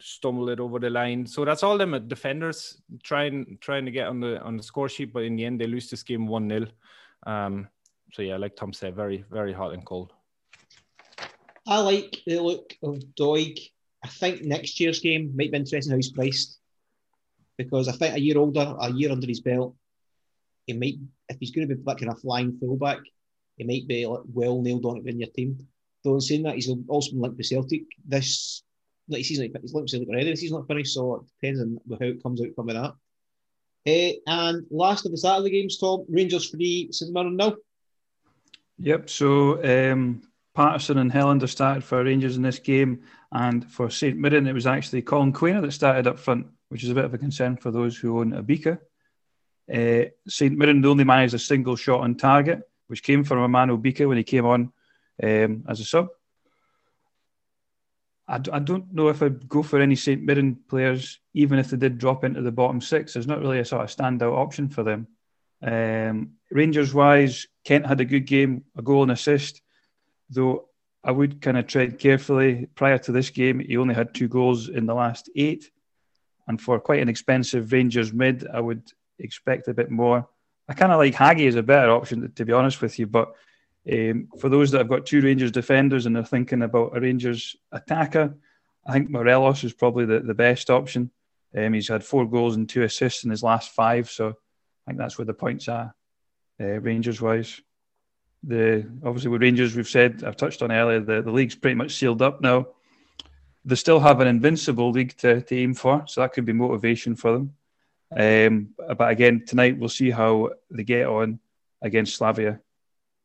[0.00, 1.26] stumble it over the line.
[1.26, 5.12] So that's all them defenders trying trying to get on the on the score sheet,
[5.12, 6.66] but in the end they lose this game one 0
[7.26, 7.68] um,
[8.12, 10.12] So yeah, like Tom said, very very hot and cold.
[11.66, 13.58] I like the look of Doig.
[14.04, 16.58] I think next year's game might be interesting how he's priced
[17.56, 19.74] because I think a year older, a year under his belt,
[20.66, 22.98] he might if he's going to be like kind of flying fullback,
[23.56, 25.66] he might be well nailed on it in your team.
[26.04, 28.62] Though in saying that, he's also been linked to Celtic this
[29.08, 30.34] like season like he's to Celtic already.
[30.34, 32.94] The not finished, so it depends on how it comes out from that.
[33.88, 37.54] Uh, and last of the Saturday games, Tom Rangers three, St Mirren now.
[38.78, 39.08] Yep.
[39.08, 40.22] So um,
[40.54, 44.66] Patterson and Helander started for Rangers in this game, and for St Mirren it was
[44.66, 47.70] actually Collin Quaner that started up front, which is a bit of a concern for
[47.70, 48.78] those who own Obika.
[49.72, 54.06] Uh, St Mirren only managed a single shot on target, which came from Emmanuel Bika
[54.08, 54.72] when he came on
[55.22, 56.08] um, as a sub.
[58.28, 61.76] I, I don't know if I'd go for any St Mirren players, even if they
[61.76, 63.12] did drop into the bottom six.
[63.12, 65.06] There's not really a sort of standout option for them.
[65.62, 69.62] Um, Rangers wise, Kent had a good game, a goal and assist,
[70.30, 70.68] though
[71.02, 72.68] I would kind of tread carefully.
[72.74, 75.70] Prior to this game, he only had two goals in the last eight.
[76.48, 78.82] And for quite an expensive Rangers mid, I would
[79.18, 80.28] expect a bit more.
[80.68, 83.34] I kind of like Hagi as a better option, to be honest with you, but
[83.90, 87.56] um, for those that have got two Rangers defenders and they're thinking about a Rangers
[87.70, 88.34] attacker,
[88.86, 91.10] I think Morelos is probably the, the best option.
[91.56, 94.32] Um, he's had four goals and two assists in his last five, so I
[94.86, 95.94] think that's where the points are,
[96.60, 97.60] uh, Rangers wise.
[98.42, 101.94] The obviously with Rangers, we've said I've touched on earlier, the, the league's pretty much
[101.94, 102.68] sealed up now.
[103.64, 107.16] They still have an invincible league to, to aim for, so that could be motivation
[107.16, 107.54] for them.
[108.16, 111.40] Um, but again, tonight we'll see how they get on
[111.82, 112.60] against Slavia.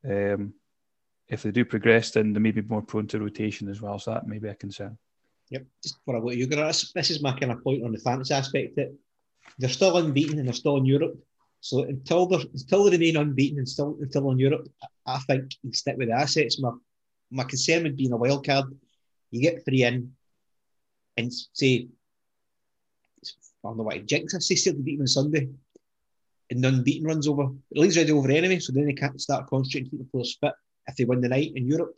[0.07, 0.53] Um,
[1.27, 3.99] if they do progress, then they may be more prone to rotation as well.
[3.99, 4.97] So that may be a concern.
[5.49, 5.65] Yep.
[5.83, 8.33] Just for what you got to This is my kind of point on the fantasy
[8.33, 8.93] aspect that
[9.59, 11.17] they're still unbeaten and they're still in Europe.
[11.61, 14.67] So until they until they remain unbeaten and still until in Europe,
[15.05, 16.77] I think you stick with the assets more.
[17.29, 18.65] my concern would be in a wild card.
[19.29, 20.11] You get three in,
[21.17, 21.87] and say,
[23.63, 24.35] I don't know what jinx.
[24.35, 25.49] I say Celtic beat them on Sunday,
[26.51, 27.47] and none beaten runs over.
[27.71, 30.53] The league's ready over anyway, so then they can't start concentrating, keep the players fit
[30.87, 31.95] if they win the night in Europe.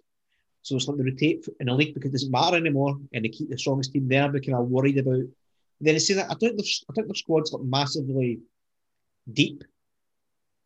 [0.61, 3.29] So it's like they rotate in a league because it doesn't matter anymore, and they
[3.29, 4.31] keep the strongest team there.
[4.31, 5.23] They're kind of worried about.
[5.81, 8.39] Then they say that I think their, I think their squad's like massively
[9.31, 9.63] deep.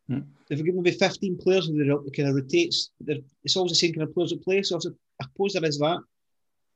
[0.08, 0.20] Hmm.
[0.48, 2.92] They've got maybe 15 players and they're kind of rotates.
[3.00, 4.62] They're, it's always the same kind of players that play.
[4.64, 4.80] So I
[5.24, 6.00] suppose there is that.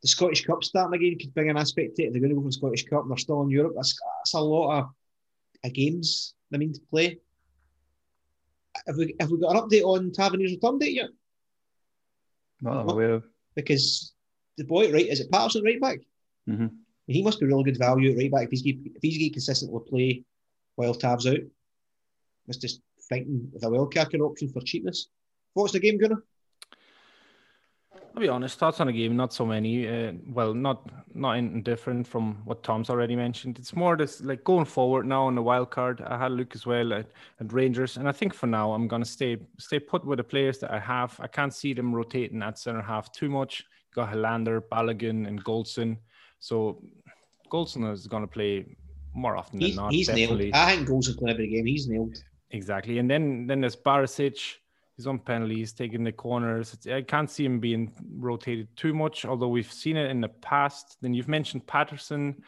[0.01, 2.11] The Scottish Cup starting again could bring an aspect to it.
[2.11, 3.73] They're going to go for the Scottish Cup and they're still in Europe.
[3.75, 4.89] That's, that's a lot of,
[5.63, 7.19] of games I mean to play.
[8.87, 11.09] Have we, have we got an update on Tavernier's return date yet?
[12.61, 13.23] Not I'm aware of.
[13.55, 14.13] Because
[14.57, 15.99] the boy, right, is it Patterson right back?
[16.49, 16.67] Mm-hmm.
[17.07, 19.81] He must be really good value at right back if he's if he's going consistently
[19.87, 20.23] play
[20.75, 21.39] while Tav's out.
[22.47, 25.07] Must just thinking of a wildcard option for cheapness.
[25.53, 26.23] What's the game, Gunnar?
[28.13, 28.59] I'll be honest.
[28.59, 29.87] Thoughts on the game, not so many.
[29.87, 33.57] Uh, well, not not different from what Tom's already mentioned.
[33.57, 36.01] It's more this like going forward now on the wild card.
[36.01, 37.07] I had a look as well at,
[37.39, 40.59] at Rangers, and I think for now I'm gonna stay stay put with the players
[40.59, 41.17] that I have.
[41.21, 43.63] I can't see them rotating at center half too much.
[43.95, 45.97] Got Helander, Balogun, and Goldson.
[46.39, 46.83] So
[47.49, 48.75] Goldson is gonna play
[49.13, 49.93] more often he's, than not.
[49.93, 50.51] He's definitely.
[50.51, 50.55] nailed.
[50.55, 51.65] I think Goldson's playing every game.
[51.65, 52.17] He's nailed.
[52.49, 54.57] Exactly, and then then there's Barisic
[55.01, 56.77] He's on penalties, taking the corners.
[56.87, 60.97] I can't see him being rotated too much, although we've seen it in the past.
[61.01, 62.43] Then you've mentioned Patterson.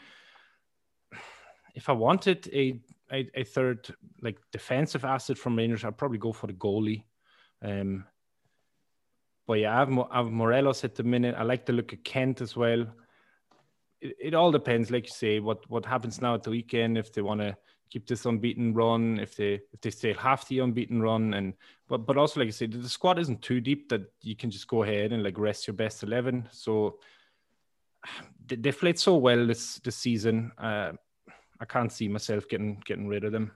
[1.74, 2.80] If I wanted a,
[3.12, 7.06] a, a third like defensive asset from Rangers, I'd probably go for the goalie.
[7.64, 8.06] Um,
[9.48, 11.34] but yeah, I have, I have Morelos at the minute.
[11.36, 12.86] I like the look at Kent as well.
[14.00, 17.00] It, it all depends, like you say, what what happens now at the weekend.
[17.00, 17.58] If they want to
[17.94, 21.54] keep this unbeaten run, if they if they still have the unbeaten run, and
[21.88, 24.68] but but also like I said, the squad isn't too deep that you can just
[24.68, 26.50] go ahead and like rest your best eleven.
[26.52, 26.98] So
[28.48, 30.52] they, they played so well this this season.
[30.58, 30.94] Uh,
[31.60, 33.52] I can't see myself getting getting rid of them.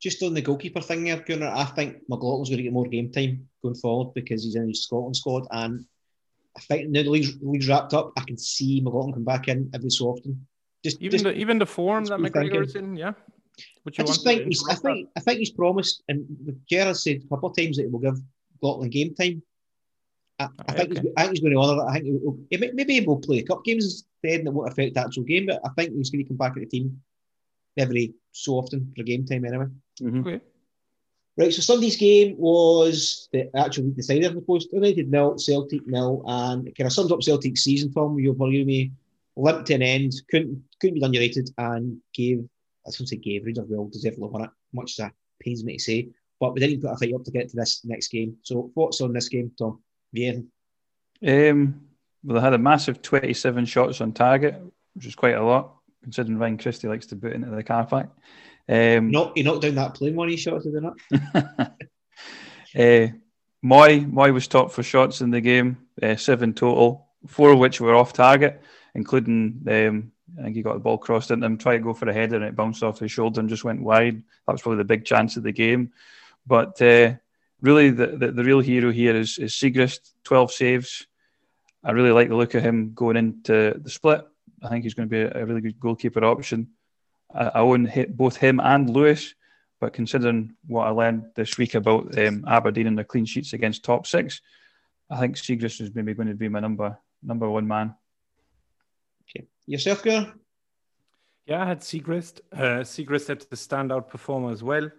[0.00, 3.12] Just on the goalkeeper thing there, Gunnar, I think McLaughlin's going to get more game
[3.12, 5.46] time going forward because he's in his Scotland squad.
[5.50, 5.84] And
[6.56, 9.46] I think now the league's, the league's wrapped up, I can see McLaughlin come back
[9.46, 10.44] in every so often.
[10.82, 13.12] Just even just, the even the form that McGregor's in, yeah.
[13.86, 16.24] I just think he's, I think I think he's promised, and
[16.68, 18.18] Gerrard said a couple of times that he will give
[18.62, 19.42] Gotland game time.
[20.38, 21.00] I, I think okay.
[21.00, 21.90] he's, I think he's going to honour that.
[21.90, 23.84] I think he'll, he, maybe he will play a cup games
[24.22, 25.46] instead, and it won't affect the actual game.
[25.46, 27.00] But I think he's going to come back at the team
[27.76, 29.66] every so often for game time anyway.
[30.00, 30.20] Mm-hmm.
[30.20, 30.40] Okay.
[31.36, 34.68] Right, so Sunday's game was the actual week decider, I suppose.
[34.72, 38.18] United nil, Celtic nil, and it kind of sums up Celtic's season, Tom.
[38.18, 38.92] You'll believe me,
[39.40, 42.44] limped to an end, couldn't couldn't be done United, and gave
[42.86, 45.82] I to say gave Rangers well deservedly won it, much as that pains me to
[45.82, 46.08] say.
[46.38, 48.36] But we didn't put a fight up to get to this next game.
[48.42, 49.82] So thoughts on this game, Tom?
[50.12, 50.38] Yeah.
[51.26, 51.82] Um,
[52.24, 54.60] well, they had a massive 27 shots on target,
[54.94, 58.08] which is quite a lot, considering Ryan Christie likes to boot into the car park.
[58.68, 61.72] Um, not, he knocked down that plane one he shot, did he not?
[62.78, 63.12] uh,
[63.62, 67.82] Moy, Moy was top for shots in the game, uh, seven total, four of which
[67.82, 68.62] were off target
[68.94, 72.08] including um, I think he got the ball crossed into him, tried to go for
[72.08, 74.22] a header and it bounced off his shoulder and just went wide.
[74.46, 75.92] That was probably the big chance of the game.
[76.46, 77.14] But uh,
[77.60, 81.06] really, the, the, the, real hero here is, is Siegrist, 12 saves.
[81.82, 84.26] I really like the look of him going into the split.
[84.62, 86.68] I think he's going to be a, really good goalkeeper option.
[87.34, 89.34] I, I own both him and Lewis,
[89.80, 93.84] but considering what I learned this week about um, Aberdeen and the clean sheets against
[93.84, 94.40] top six,
[95.08, 97.94] I think Siegrist is maybe going to be my number number one man.
[99.66, 100.32] Yourself, girl?
[101.46, 102.40] Yeah, I had Siegrist.
[102.52, 104.90] Uh, Siegrist had the standout performer as well.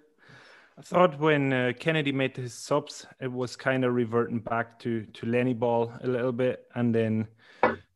[0.78, 5.06] I thought when uh, Kennedy made his subs, it was kind of reverting back to
[5.06, 7.28] to Lenny Ball a little bit, and then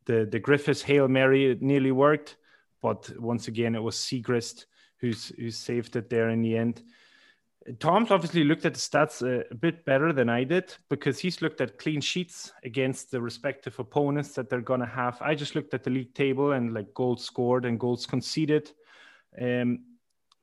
[0.04, 2.36] the the Griffiths hail mary nearly worked,
[2.82, 4.66] but once again it was Siegrist
[4.98, 6.82] who's who saved it there in the end.
[7.80, 11.42] Tom's obviously looked at the stats a, a, bit better than I did because he's
[11.42, 15.20] looked at clean sheets against the respective opponents that they're going to have.
[15.20, 18.70] I just looked at the league table and like goals scored and goals conceded.
[19.40, 19.80] Um,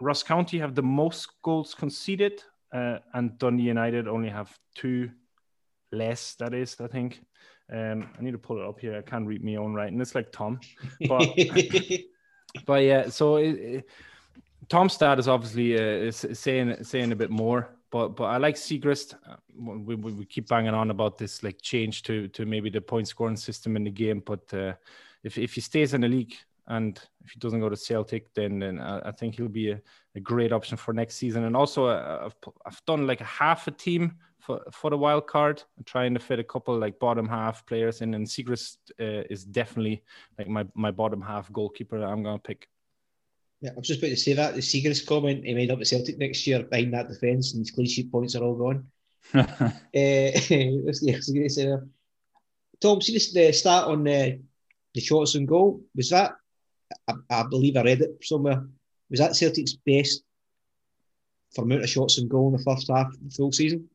[0.02, 5.10] Ross County have the most goals conceded, uh, and Dundee United only have two
[5.92, 6.36] less.
[6.36, 7.24] That is, I think.
[7.72, 8.98] Um, I need to pull it up here.
[8.98, 10.02] I can't read my own writing.
[10.02, 10.60] It's like Tom,
[11.08, 11.30] but
[12.66, 13.10] but yeah.
[13.10, 13.38] So.
[13.38, 13.90] It, it,
[14.74, 18.56] Tom Stad is obviously uh, is saying saying a bit more, but but I like
[18.56, 19.14] Siegrist.
[19.14, 22.82] Uh, we, we, we, keep banging on about this like change to to maybe the
[22.82, 24.74] point scoring system in the game, but uh,
[25.24, 26.34] if if he stays in the league
[26.66, 29.82] And if he doesn't go to Celtic, then, then I, I think he'll be a,
[30.16, 31.44] a, great option for next season.
[31.44, 35.28] And also, uh, I've, I've done like a half a team for, for the wild
[35.28, 38.14] card, trying to fit a couple like bottom half players in.
[38.14, 40.04] And Siegrist uh, is definitely
[40.38, 42.70] like my, my bottom half goalkeeper I'm to pick.
[43.64, 44.56] Yeah, I was just about to say that.
[44.56, 47.72] The Siegrist comment, he made up at Celtic next year behind that defence, and his
[47.72, 48.88] clean sheet points are all gone.
[49.34, 49.46] uh,
[49.94, 51.88] what's the, was going to say there?
[52.82, 54.32] Tom, see the start on uh,
[54.94, 55.82] the shots on goal.
[55.96, 56.34] Was that,
[57.08, 58.68] I, I, believe I read it somewhere,
[59.10, 60.24] was that Celtic's best
[61.56, 63.90] for amount of shots on goal in the first half of the full season?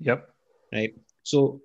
[0.00, 0.28] Yep.
[0.72, 0.94] Right.
[1.22, 1.60] So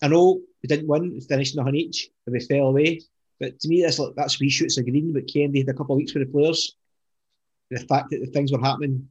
[0.00, 3.02] I know we didn't win, we finished nothing each, and we fell away.
[3.44, 5.12] But to me, that's like that's wee shoots green.
[5.12, 6.76] But Kennedy had a couple of weeks with the players.
[7.70, 9.06] The fact that the things were happening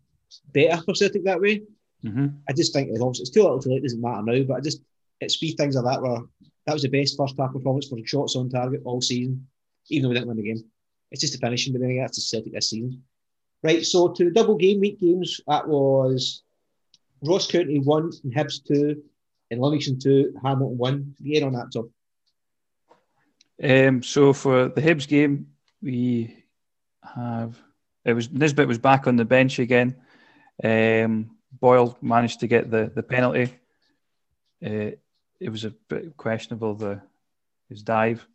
[0.54, 1.62] better for Celtic that way.
[2.04, 2.28] Mm-hmm.
[2.50, 3.78] I just think it's, it's too little too late.
[3.78, 4.44] It doesn't matter now.
[4.44, 4.82] But I just
[5.22, 6.22] it's three things like that where
[6.66, 9.48] that was the best first half performance for shots on target all season,
[9.90, 10.64] even though we didn't win the game.
[11.12, 13.04] It's just the finishing, but then that's the Celtic this season.
[13.62, 16.42] Right, so to the double game week games, that was
[17.22, 19.04] Ross County one and Hibs two,
[19.52, 21.16] and Livingston two, Hamilton one.
[21.24, 21.86] Get on that top.
[23.62, 25.48] Um, so for the Hibs game,
[25.82, 26.44] we
[27.04, 27.58] have
[28.06, 29.96] it was Nisbet was back on the bench again.
[30.64, 33.54] Um, Boyle managed to get the the penalty.
[34.66, 34.92] Uh,
[35.40, 37.02] it was a bit questionable the
[37.70, 38.26] his dive.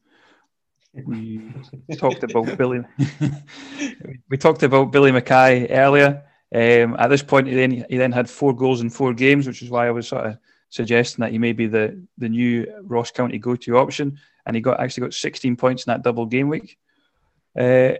[0.93, 1.53] We
[1.97, 2.81] talked about Billy.
[4.31, 6.25] we talked about Billy Mackay earlier.
[6.55, 9.63] Um, at this point, he then he then had four goals in four games, which
[9.63, 10.39] is why I was sort of
[10.71, 14.63] suggesting that he may be the the new Ross County go to option and he
[14.63, 16.79] got actually got 16 points in that double game week.
[17.59, 17.95] Uh,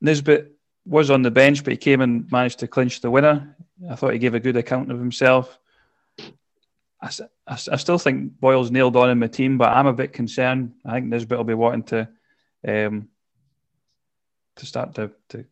[0.00, 0.52] Nisbet
[0.84, 3.56] was on the bench, but he came and managed to clinch the winner.
[3.88, 5.58] I thought he gave a good account of himself.
[7.00, 7.10] I,
[7.46, 10.74] I, I still think Boyle's nailed on in my team, but I'm a bit concerned.
[10.84, 12.08] I think Nisbet will be wanting to
[12.66, 13.08] um,
[14.56, 15.44] to start to, to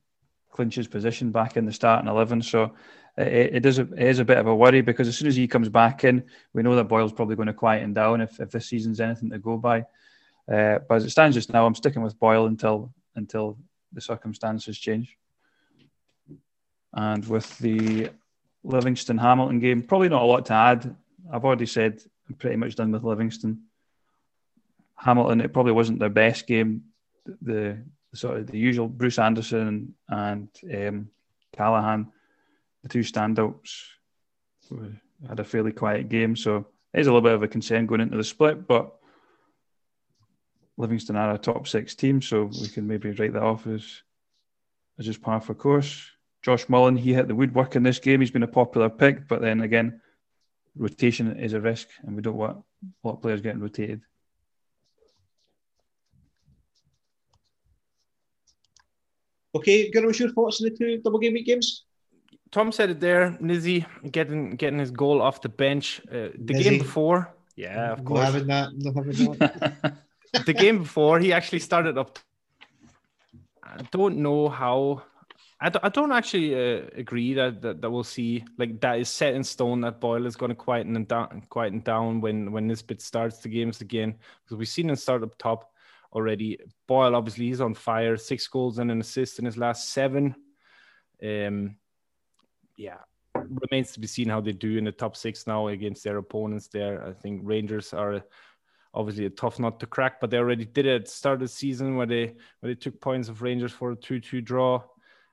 [0.50, 2.42] clinch his position back in the starting 11.
[2.42, 2.72] So
[3.20, 5.36] it, it, is a, it is a bit of a worry because as soon as
[5.36, 8.50] he comes back in, we know that Boyle's probably going to quieten down if, if
[8.50, 9.80] this season's anything to go by.
[10.50, 13.58] Uh, but as it stands just now, I'm sticking with Boyle until until
[13.92, 15.16] the circumstances change.
[16.92, 18.10] And with the
[18.64, 20.96] Livingston Hamilton game, probably not a lot to add.
[21.32, 23.62] I've already said I'm pretty much done with Livingston.
[24.96, 26.84] Hamilton, it probably wasn't their best game.
[27.42, 27.78] The,
[28.10, 31.10] the sort of the usual Bruce Anderson and um,
[31.52, 32.10] Callaghan
[32.82, 33.84] the two standouts
[35.28, 38.00] had a fairly quiet game, so it is a little bit of a concern going
[38.00, 38.66] into the split.
[38.66, 38.94] But
[40.76, 44.02] Livingston are a top six team, so we can maybe write that off as
[44.98, 46.04] as just par for course.
[46.42, 48.20] Josh Mullin, he hit the woodwork in this game.
[48.20, 50.00] He's been a popular pick, but then again,
[50.74, 54.00] rotation is a risk, and we don't want a lot of players getting rotated.
[59.54, 61.84] Okay, Gunnar, what's your thoughts on the two double game week games?
[62.52, 63.36] Tom said it there.
[63.40, 66.00] Nizzy getting getting his goal off the bench.
[66.08, 66.62] Uh, the Nizzy.
[66.64, 68.24] game before, yeah, of course.
[68.24, 68.70] having that.
[68.94, 69.96] having that.
[70.46, 72.18] the game before, he actually started up.
[73.62, 75.02] I don't know how.
[75.62, 79.10] I don't, I don't actually uh, agree that, that that we'll see like that is
[79.10, 82.66] set in stone that Boyle is going to quieten and down, quieten down when when
[82.66, 85.70] Nisbet starts the games again because we've seen him start up top
[86.12, 86.58] already.
[86.88, 90.34] Boyle obviously he's on fire, six goals and an assist in his last seven.
[91.22, 91.76] Um,
[92.80, 92.98] yeah,
[93.34, 96.68] remains to be seen how they do in the top six now against their opponents
[96.68, 97.06] there.
[97.06, 98.22] I think Rangers are
[98.94, 101.40] obviously a tough nut to crack, but they already did it at the start of
[101.40, 104.82] the season where they where they took points of Rangers for a 2-2 draw.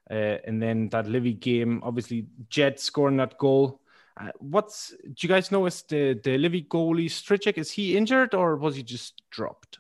[0.10, 3.82] Uh, and then that Livy game, obviously Jet scoring that goal.
[4.20, 7.58] Uh, what's do you guys know is the the Livy goalie Stryjek?
[7.58, 9.80] Is he injured or was he just dropped?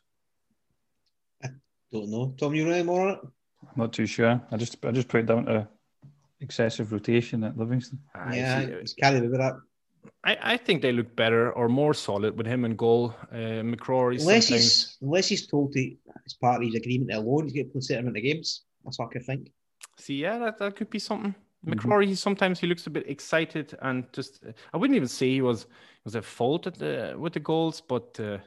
[1.43, 1.49] I
[1.91, 2.34] don't know.
[2.38, 3.10] Tom, you know any more?
[3.10, 4.41] I'm not too sure.
[4.51, 5.67] I just I just put it down to
[6.41, 8.00] excessive rotation at Livingston.
[8.32, 9.54] Yeah, it's carried over that.
[10.23, 13.15] I, I think they look better or more solid with him in goal.
[13.32, 15.95] Uh, McCrorie unless he's unless he's told to
[16.26, 18.63] as part of his agreement alone, he's going to play certain amount of games.
[18.84, 19.52] That's what I could think.
[19.97, 21.36] See, yeah, that, that could be something.
[21.65, 21.73] Mm-hmm.
[21.73, 24.43] McCrorie, sometimes he looks a bit excited and just.
[24.73, 25.67] I wouldn't even say he was
[26.04, 28.38] was at fault at the, with the goals, but uh,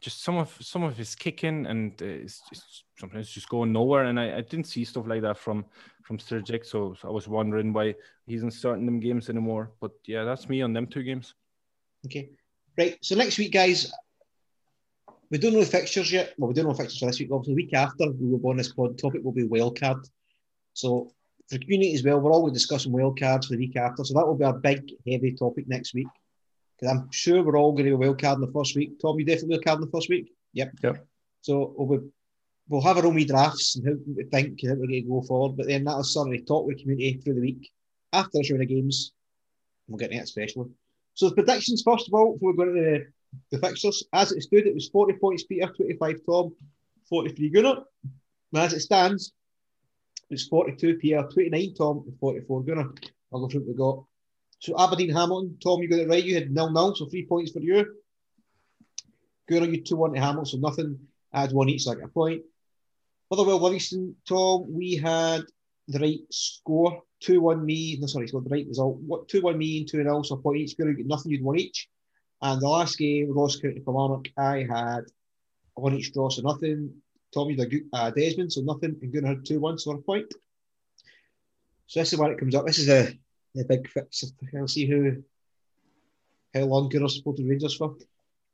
[0.00, 4.04] just some of some of his kicking and uh, it's, it's sometimes just going nowhere.
[4.04, 5.64] And I, I didn't see stuff like that from
[6.02, 7.94] from Stryjek, so, so I was wondering why
[8.26, 9.72] he's isn't starting them games anymore.
[9.80, 11.34] But yeah, that's me on them two games.
[12.04, 12.30] Okay,
[12.78, 12.96] right.
[13.02, 13.92] So next week, guys,
[15.30, 16.34] we don't know the fixtures yet.
[16.38, 17.30] Well, we don't know the fixtures for this week.
[17.32, 20.08] Obviously, the week after we will go on this pod topic will be wildcard.
[20.74, 21.10] So
[21.48, 24.04] for community as well, we're always discussing wildcards for the week after.
[24.04, 26.08] So that will be a big, heavy topic next week.
[26.78, 29.00] Because I'm sure we're all going to be wildcard in the first week.
[29.00, 30.32] Tom, you definitely wildcard in the first week?
[30.52, 30.72] Yep.
[30.82, 31.06] Yep.
[31.40, 32.06] So we'll, be,
[32.68, 35.22] we'll have our own wee drafts and how we think how we're going to go
[35.22, 35.56] forward.
[35.56, 37.70] But then that'll of talk with the community through the week
[38.12, 39.12] after the round of games.
[39.88, 40.70] We'll get to that especially.
[41.14, 43.06] So the predictions first of all before we go into the,
[43.56, 44.02] the fixtures.
[44.12, 46.54] As it stood, it was 40 points Peter, 25 Tom,
[47.08, 47.84] 43 Gunnar.
[48.52, 49.32] And as it stands,
[50.30, 52.90] it's 42 Peter, 29 Tom, and 44 Gunnar.
[53.32, 54.04] I'll go through what we got.
[54.58, 56.24] So Aberdeen Hamilton, Tom, you got it right.
[56.24, 57.86] You had nil nil, so three points for you.
[59.48, 60.98] Gunnar, you 2 1 to Hamilton, so nothing.
[61.32, 62.42] Add one each, like a point.
[63.30, 65.42] Motherwell Livingston, Tom, we had
[65.88, 67.02] the right score.
[67.20, 68.98] 2 1 me, no, sorry, so the right result.
[68.98, 70.76] What 2 1 me and 2 0, so a point each.
[70.76, 71.88] Gunnar, you nothing, you'd one each.
[72.42, 75.04] And the last game, Ross County Kilmarnock, I had
[75.74, 76.92] one each draw, so nothing.
[77.32, 80.32] Tommy the uh, Desmond, so nothing, and Gunnar had 2 1, so a point.
[81.86, 82.66] So this is when it comes up.
[82.66, 83.16] This is a,
[83.58, 84.24] a big fix.
[84.56, 85.22] I'll see who
[86.54, 87.96] how long Gunnar's supported Rangers for.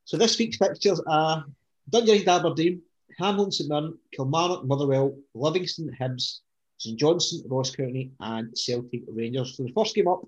[0.04, 1.44] So this week's fixtures are
[1.88, 2.82] Dundee Aberdeen,
[3.18, 6.40] Hamilton St Mirren, Kilmarnock Motherwell, Livingston Hibs,
[6.78, 9.56] St Johnstone Ross County, and Celtic Rangers.
[9.56, 10.26] So the first game up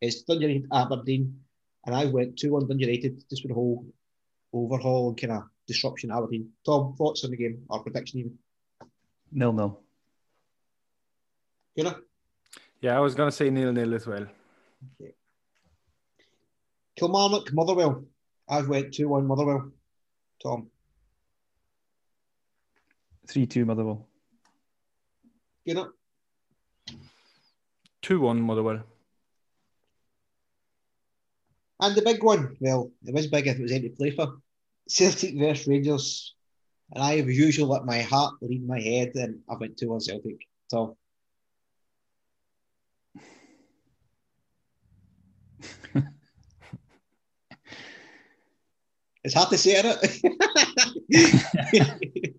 [0.00, 1.40] is Dundee Aberdeen,
[1.86, 3.86] and I went 2 1 Dundee United just with a whole
[4.52, 6.50] overhaul and kind of disruption Aberdeen.
[6.64, 8.38] Tom, thoughts on the game or prediction even?
[9.32, 9.80] Nil nil.
[11.76, 11.96] Gunnar?
[12.80, 14.26] Yeah, I was going to say nil nil as well.
[15.00, 15.12] Okay.
[16.96, 18.04] Kilmarnock Motherwell.
[18.48, 19.70] I've went 2 1 Motherwell.
[20.42, 20.68] Tom?
[23.26, 24.06] 3 2 Motherwell.
[25.66, 25.92] Gunnar?
[28.02, 28.82] 2 1 Motherwell.
[31.80, 34.38] And the big one, well, it was big if it was any play for.
[34.88, 36.34] Celtic versus Rangers.
[36.92, 40.00] And I, as usual, let my heart lead my head, and I went 2 1
[40.00, 40.46] Celtic.
[40.68, 40.96] So.
[49.28, 49.98] It's hard to say, isn't
[51.10, 52.34] it?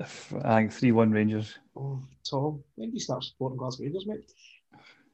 [0.44, 1.58] I think 3 1 Rangers.
[1.76, 4.30] oh, Tom, when do you start supporting Glasgow Rangers, mate?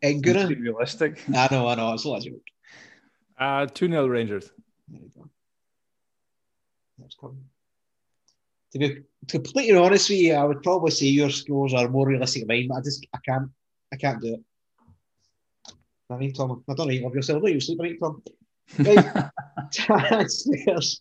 [0.03, 0.49] And Gunnar?
[0.49, 1.19] Be realistic.
[1.35, 2.43] I know, I know, it's a lot of joke.
[3.39, 4.53] Uh, 2 0 Rangers.
[4.89, 5.31] There you go.
[6.99, 7.43] That's coming.
[8.73, 12.43] To be completely honest with you, I would probably say your scores are more realistic
[12.43, 13.51] than mine, but I just I can't
[13.95, 14.45] I can't do it.
[16.11, 18.23] I mean, Tom, I don't know you love yourself, do you sleep right, Tom?
[18.79, 19.31] Right.
[19.73, 21.01] Transfers.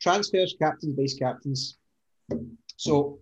[0.00, 1.76] Transfers, captains, base captains.
[2.76, 3.18] So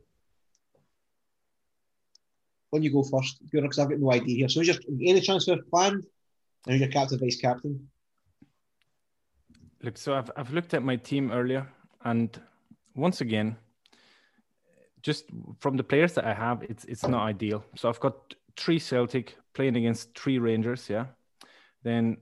[2.70, 4.48] when you go first, because I've got no idea here.
[4.48, 6.04] So is your any transfer planned?
[6.66, 7.88] And who's your captain, vice captain?
[9.82, 11.66] Look, so I've, I've looked at my team earlier,
[12.04, 12.38] and
[12.94, 13.56] once again,
[15.02, 15.24] just
[15.60, 17.64] from the players that I have, it's it's not ideal.
[17.76, 21.06] So I've got three Celtic playing against three Rangers, yeah.
[21.82, 22.18] Then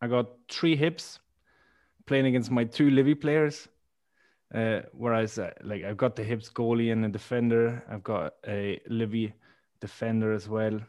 [0.00, 1.18] I got three Hibs
[2.06, 3.68] playing against my two Livy players.
[4.54, 7.84] Uh, whereas, uh, like, I've got the Hibs goalie and a defender.
[7.90, 9.34] I've got a Livy
[9.80, 10.80] defender as well.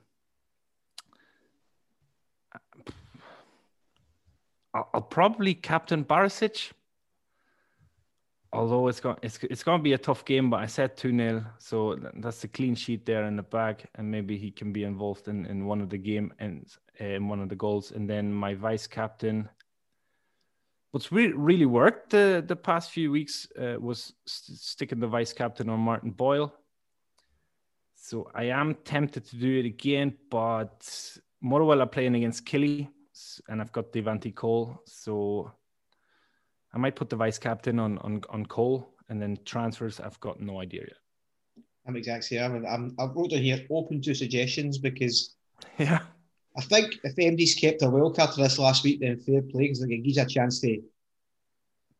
[4.74, 6.72] I'll, I'll probably captain Barisic.
[8.52, 11.16] Although it's going it's it's going to be a tough game, but I said two
[11.16, 14.84] 0 so that's a clean sheet there in the bag, and maybe he can be
[14.86, 16.66] involved in, in one of the game and
[16.98, 17.92] in one of the goals.
[17.92, 19.48] And then my vice captain,
[20.90, 25.32] what's re- really worked the the past few weeks uh, was st- sticking the vice
[25.32, 26.52] captain on Martin Boyle.
[27.96, 30.90] So I am tempted to do it again, but
[31.42, 32.90] Motherwell are playing against Killie,
[33.48, 35.52] and I've got Devante Cole, so
[36.74, 40.00] I might put the vice captain on on on Cole, and then transfers.
[40.00, 40.98] I've got no idea yet.
[41.88, 42.40] I'm exactly.
[42.40, 42.96] I'm, I'm.
[43.00, 45.36] I wrote down here open to suggestions because
[45.78, 46.00] Yeah,
[46.58, 49.64] I think if MD's kept a wild card to this last week, then fair play
[49.64, 50.82] because it gives you a chance to,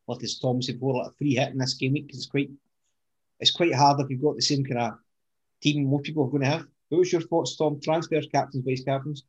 [0.06, 2.30] like as Tom said before, like a free hit in this game week because it's
[2.30, 2.50] quite,
[3.38, 4.92] it's quite hard if you've got the same kind of
[5.62, 6.66] team most people are going to have.
[6.88, 7.80] What was your thoughts, Tom?
[7.80, 9.24] Transfers, captains, vice captains.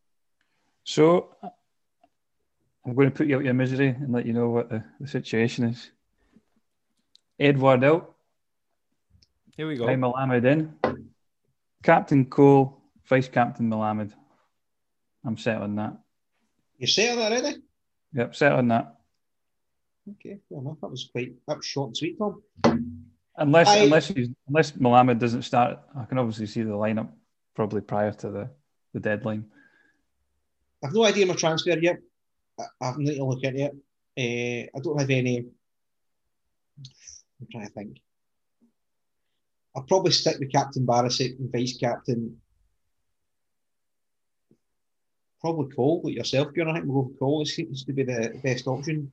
[0.83, 1.35] So
[2.86, 5.07] I'm going to put you out your misery and let you know what the, the
[5.07, 5.91] situation is.
[7.39, 8.15] Edward out,
[9.55, 9.86] here we go.
[9.86, 10.77] Guy Melamed in.
[11.84, 14.13] Captain Cole, Vice Captain Melamed.
[15.25, 15.97] I'm set on that.
[16.77, 17.57] You set on that already?
[18.13, 18.95] Yep, set on that.
[20.09, 20.77] Okay, fair enough.
[20.82, 22.41] That was quite that was short and sweet, Tom.
[23.38, 27.09] Unless I- unless he's, unless Melamed doesn't start, I can obviously see the lineup
[27.55, 28.49] probably prior to the,
[28.93, 29.45] the deadline.
[30.84, 31.97] I've no idea my transfer yet.
[32.62, 33.76] I I haven't need to look into it.
[34.18, 35.39] Uh, I don't have any.
[35.39, 35.47] I'm
[37.51, 37.97] trying to think.
[39.76, 42.38] I'll probably stick with Captain Barisic and Vice Captain.
[45.41, 46.70] probably Cole, like yourself, Bjorn.
[46.70, 47.41] I think we'll go with Cole.
[47.41, 49.12] It seems to be the best option.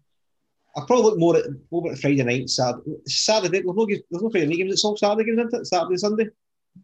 [0.76, 2.96] I'll probably look more at over at Friday night, Saturday.
[3.06, 4.74] Saturday, there's no, there's no Friday night games.
[4.74, 5.66] It's all Saturday games, isn't it?
[5.66, 6.28] Saturday, Sunday.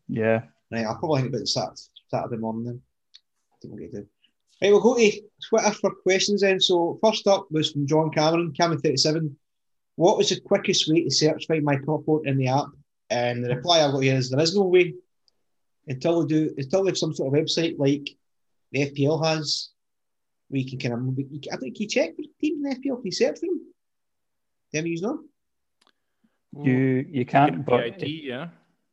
[0.09, 0.43] Yeah.
[0.73, 2.83] Right, I'll probably think about Saturday, Saturday morning then.
[3.53, 4.07] I think we'll get to.
[4.65, 6.59] Right, we'll go to Twitter for questions then.
[6.59, 9.31] So first up was from John Cameron, Cameron37.
[9.97, 12.69] What was the quickest way to search find my top in the app?
[13.11, 14.95] And the reply I've got here is there is no way
[15.87, 18.09] until they do until they have some sort of website like
[18.73, 19.69] the FPL has,
[20.49, 23.05] where you can kind of I think you check for teams in the FPL, can
[23.05, 23.61] you search for them?
[24.73, 25.25] Them use know?
[26.59, 28.49] You you can't, but ID, yeah.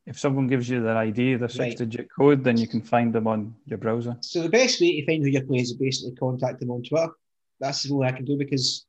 [0.06, 3.26] If someone gives you their ID, their six digit code, then you can find them
[3.26, 4.16] on your browser.
[4.20, 7.10] So the best way to find who you're playing is basically contact them on Twitter.
[7.60, 8.84] That's the only I can do because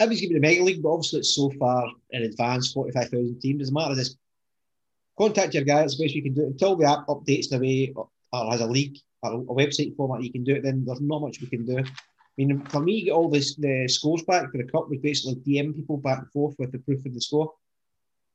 [0.00, 3.60] everybody's giving the Mega League, but obviously it's so far in advance, 45,000 teams.
[3.60, 3.94] Doesn't matter.
[3.94, 4.16] Just
[5.18, 5.80] contact your guy.
[5.80, 6.46] That's the best you can do it.
[6.48, 8.08] Until the app updates in a way or
[8.50, 11.40] has a leak or a website format you can do it, then there's not much
[11.42, 11.78] we can do.
[11.78, 11.84] I
[12.38, 15.76] mean, for me, get all this, the scores back for the cup was basically DM
[15.76, 17.52] people back and forth with the proof of the score.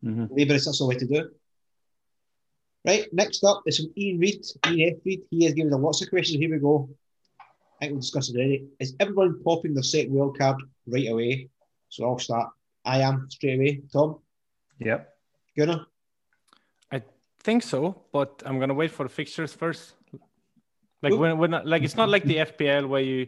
[0.06, 0.36] Mm-hmm.
[0.36, 1.28] Maybe that's the way to do it.
[2.88, 5.00] Right, next up is from Ian Reid, Ian F.
[5.04, 5.24] Reid.
[5.30, 6.40] He has given us lots of questions.
[6.40, 6.90] Here we go.
[7.42, 7.44] I
[7.82, 8.66] think we'll discuss it already.
[8.80, 10.56] Is everyone popping their second wild card
[10.88, 11.50] right away?
[11.90, 12.48] So I'll start.
[12.86, 13.82] I am straight away.
[13.92, 14.20] Tom?
[14.80, 15.14] Yep.
[15.58, 15.86] Gunnar?
[16.90, 17.02] I
[17.42, 19.96] think so, but I'm gonna wait for the fixtures first.
[21.02, 23.28] Like when, when like it's not like the FPL where you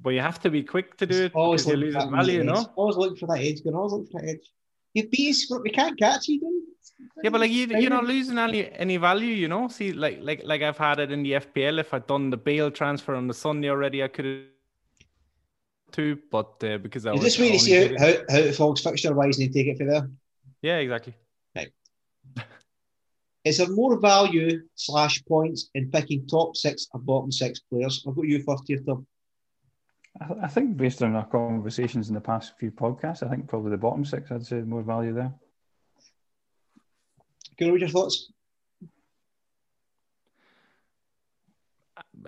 [0.00, 2.44] where you have to be quick to do it always because you're losing value, you
[2.44, 2.72] know.
[2.74, 3.62] Always looking for that edge.
[3.62, 3.80] Gunnar.
[3.80, 4.50] Always looking for that edge.
[4.94, 6.40] You beat we can't catch you.
[6.40, 6.75] Dude.
[7.22, 9.68] Yeah, but like you, you're not losing any any value, you know.
[9.68, 11.80] See, like like like I've had it in the FPL.
[11.80, 14.44] If I'd done the Bale transfer on the Sunday already, I could have
[15.92, 16.18] too.
[16.30, 18.82] But uh, because I you was just wait to see how, how, how it falls
[18.82, 20.08] fixture wise, and you take it for there.
[20.62, 21.14] Yeah, exactly.
[21.54, 21.72] Right.
[23.44, 28.04] Is there more value slash points in picking top six or bottom six players?
[28.06, 29.06] I've got you first here, Tom.
[30.20, 33.70] I, I think based on our conversations in the past few podcasts, I think probably
[33.70, 34.30] the bottom six.
[34.30, 35.32] I'd say more value there.
[37.58, 38.32] Can read your thoughts?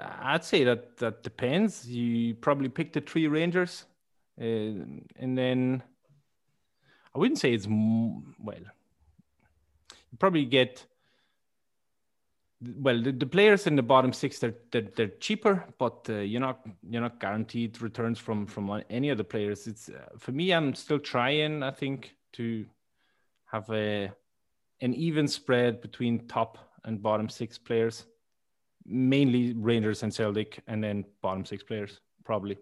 [0.01, 1.89] I'd say that that depends.
[1.89, 3.85] You probably pick the three Rangers,
[4.41, 5.83] uh, and then
[7.15, 8.65] I wouldn't say it's well.
[10.11, 10.87] You probably get
[12.61, 14.39] well the, the players in the bottom six.
[14.39, 19.11] They're they're, they're cheaper, but uh, you're not you're not guaranteed returns from from any
[19.11, 19.67] of the players.
[19.67, 20.53] It's uh, for me.
[20.53, 21.63] I'm still trying.
[21.63, 22.67] I think to
[23.47, 24.13] have a
[24.81, 28.05] an even spread between top and bottom six players,
[28.87, 32.59] mainly Rangers and Celtic, and then bottom six players, probably.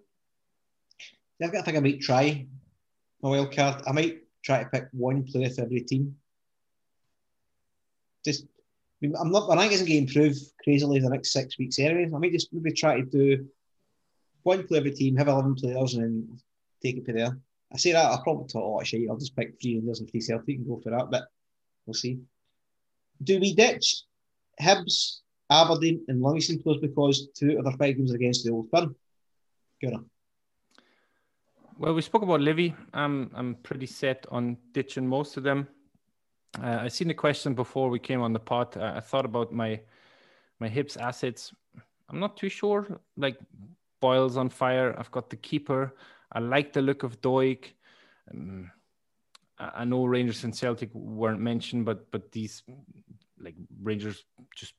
[1.38, 2.46] Yeah, I think I might try
[3.22, 3.82] my wild card.
[3.86, 6.16] I might try to pick one player for every team.
[8.24, 8.46] Just, I
[9.02, 9.50] mean, I'm not.
[9.50, 12.10] I think it's going to improve crazily in the next six weeks anyway.
[12.12, 13.46] I might just maybe try to do
[14.42, 16.38] one player every team, have eleven players, and then
[16.82, 17.38] take it to there.
[17.72, 19.08] I say that I'll probably talk a lot of oh, shit.
[19.10, 21.10] I'll just pick three Rangers and three Celtic and go for that.
[21.10, 21.28] But
[21.86, 22.18] We'll see.
[23.22, 24.02] Do we ditch
[24.60, 25.20] Hibs,
[25.50, 28.96] Aberdeen, and Livingston players because two of their five games are against the old firm?
[29.80, 30.04] Gunnar.
[31.78, 32.74] Well, we spoke about Livy.
[32.94, 35.68] I'm I'm pretty set on ditching most of them.
[36.62, 38.76] Uh, I seen the question before we came on the pod.
[38.76, 39.80] Uh, I thought about my
[40.58, 41.52] my Hibs assets.
[42.08, 43.00] I'm not too sure.
[43.16, 43.38] Like
[44.00, 44.94] Boyle's on fire.
[44.98, 45.94] I've got the keeper.
[46.32, 47.64] I like the look of Doig.
[48.32, 48.70] Um,
[49.58, 52.62] I know Rangers and Celtic weren't mentioned, but but these
[53.38, 54.74] like Rangers just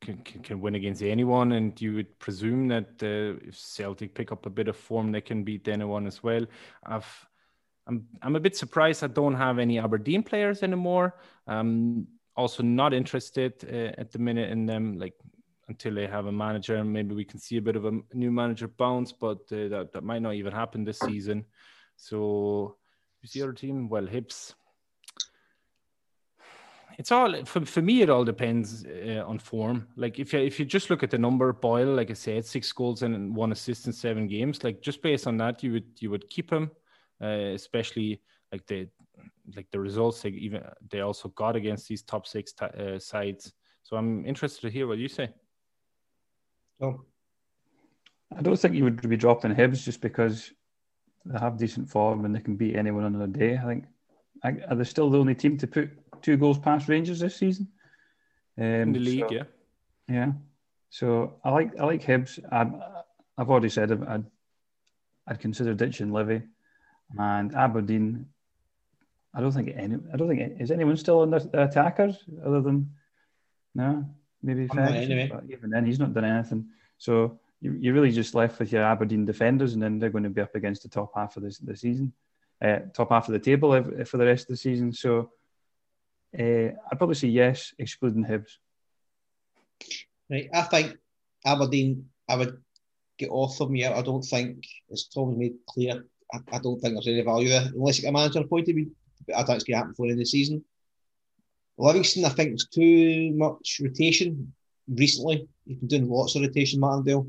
[0.00, 4.32] can, can, can win against anyone, and you would presume that uh, if Celtic pick
[4.32, 6.46] up a bit of form, they can beat anyone as well.
[6.84, 7.26] I've
[7.86, 11.16] I'm I'm a bit surprised I don't have any Aberdeen players anymore.
[11.46, 15.14] Um, also not interested uh, at the minute in them, like
[15.68, 18.68] until they have a manager, maybe we can see a bit of a new manager
[18.68, 21.44] bounce, but uh, that that might not even happen this season.
[21.96, 22.76] So
[23.22, 23.88] Who's the other team?
[23.88, 24.54] Well, Hibs.
[26.98, 28.02] It's all for, for me.
[28.02, 29.88] It all depends uh, on form.
[29.96, 32.70] Like if you if you just look at the number, Boyle, like I said, six
[32.72, 34.62] goals and one assist in seven games.
[34.62, 36.70] Like just based on that, you would you would keep him,
[37.22, 38.20] uh, especially
[38.50, 38.88] like the
[39.56, 43.52] like the results they even they also got against these top six t- uh, sides.
[43.84, 45.30] So I'm interested to hear what you say.
[46.80, 47.00] Oh,
[48.36, 50.52] I don't think you would be dropping Hibs just because
[51.24, 53.56] they have decent form and they can beat anyone on a day.
[53.56, 53.84] I think
[54.44, 55.90] are they still the only team to put
[56.22, 57.68] two goals past Rangers this season
[58.58, 59.26] um, in the league?
[59.28, 59.44] So, yeah,
[60.08, 60.32] yeah.
[60.90, 62.38] So I like I like Hibs.
[62.50, 62.58] i
[63.38, 64.24] have already said I'd
[65.26, 66.42] I'd consider ditching Livy
[67.18, 68.26] and Aberdeen.
[69.34, 69.96] I don't think any.
[70.12, 72.90] I don't think is anyone still on the, the attackers other than
[73.74, 74.04] no.
[74.42, 75.30] maybe Ferguson, anyway.
[75.32, 76.66] but even then he's not done anything.
[76.98, 80.30] So you, you're really just left with your Aberdeen defenders, and then they're going to
[80.30, 82.12] be up against the top half of the, the season,
[82.60, 83.70] uh, top half of the table
[84.04, 84.92] for the rest of the season.
[84.92, 85.30] So
[86.38, 88.58] uh, I'd probably say yes, excluding Hibs.
[90.28, 90.96] Right, I think
[91.46, 92.08] Aberdeen.
[92.28, 92.62] I would
[93.18, 93.92] get off them here.
[93.94, 97.68] I don't think, as Tom made clear, I, I, don't think there's any value there
[97.74, 98.76] unless you get a manager appointed.
[99.36, 100.64] I think it's going to happen before the end of the season.
[101.78, 104.52] Livingston, I think there's too much rotation
[104.88, 105.48] recently.
[105.66, 107.26] You've been doing lots of rotation, Martindale.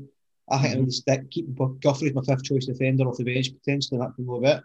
[0.48, 0.78] I think mm-hmm.
[0.78, 1.46] I would stick, keep
[1.80, 4.62] Guthrie as my fifth choice defender off the bench potentially, that can go a bit.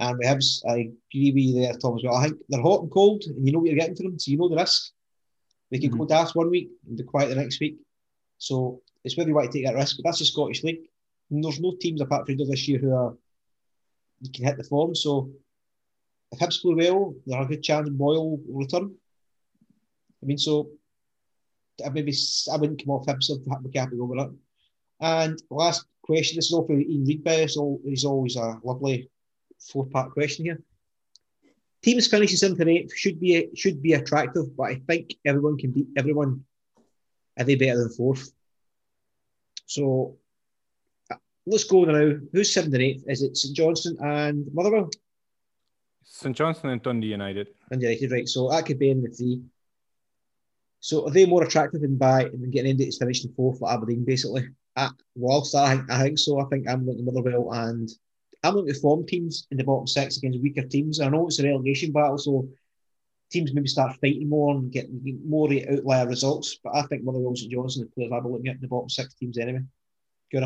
[0.00, 2.14] And we have, I agree with you there, Tom, as well.
[2.14, 4.30] I think they're hot and cold, and you know what you're getting for them, so
[4.30, 4.92] you know the risk.
[5.70, 5.98] They can mm-hmm.
[5.98, 7.78] go daft one week and be quiet the next week.
[8.38, 10.88] So it's whether you want to take that risk, but that's the Scottish League.
[11.30, 13.14] And there's no teams apart from this year who are
[14.20, 14.94] you can hit the form.
[14.94, 15.30] So
[16.32, 18.94] if Hibs play well, there's a good chance Boyle will return.
[20.22, 20.70] I mean, so
[21.84, 22.14] I maybe
[22.52, 24.34] I wouldn't come off Hibs if we happy over that.
[25.00, 29.10] And last question, this is all for Ian Reedby, so he's always a lovely
[29.60, 30.62] four part question here.
[31.82, 35.70] Teams finishing seventh and eighth should be should be attractive, but I think everyone can
[35.70, 36.44] beat everyone.
[37.38, 38.32] Are they better than fourth?
[39.66, 40.16] So
[41.10, 42.18] uh, let's go now.
[42.32, 43.04] Who's seventh and eighth?
[43.06, 44.90] Is it St Johnstone and Motherwell?
[46.02, 47.48] St Johnstone and Dundee United.
[47.70, 48.28] Dundee United, right.
[48.28, 49.42] So that could be in the three.
[50.80, 54.04] So are they more attractive than by than getting into its finishing fourth for Aberdeen,
[54.04, 54.48] basically?
[54.78, 56.40] At, whilst I think, I think so.
[56.40, 57.88] I think I'm looking at Motherwell and
[58.44, 61.00] I'm looking at form teams in the bottom six against weaker teams.
[61.00, 62.48] I know it's a relegation battle, so
[63.30, 66.58] teams maybe start fighting more and getting more outlier results.
[66.62, 68.68] But I think Motherwell and St Johnstone the players I'll be looking at in the
[68.68, 69.62] bottom six teams anyway.
[70.30, 70.44] Good.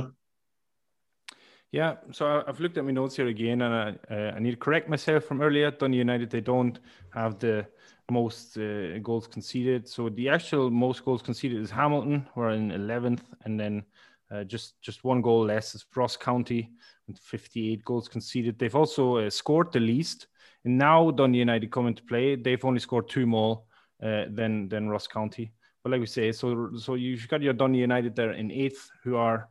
[1.71, 4.57] Yeah, so I've looked at my notes here again, and I, uh, I need to
[4.59, 5.71] correct myself from earlier.
[5.71, 6.79] Dundee United they don't
[7.15, 7.67] have the
[8.11, 9.89] most uh, goals conceded.
[9.89, 13.85] So the actual most goals conceded is Hamilton, who are in 11th, and then
[14.33, 16.71] uh, just just one goal less is Ross County
[17.07, 18.59] with 58 goals conceded.
[18.59, 20.27] They've also uh, scored the least,
[20.65, 22.37] and now Dundee United come into play.
[22.37, 23.63] They've only scored two more
[24.03, 25.53] uh, than than Ross County.
[25.83, 29.17] But like we say, so so you've got your Dundee United there in eighth, who
[29.17, 29.49] are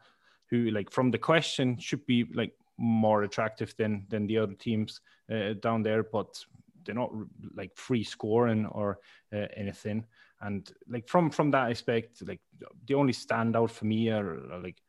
[0.50, 5.02] who like from the question should be like more attractive than than the other teams
[5.32, 6.44] uh, down there, but
[6.84, 7.12] they're not
[7.56, 9.00] like free scoring or
[9.34, 10.06] uh, anything.
[10.42, 12.42] And like from from that aspect, like
[12.88, 14.82] the only standout for me are, are like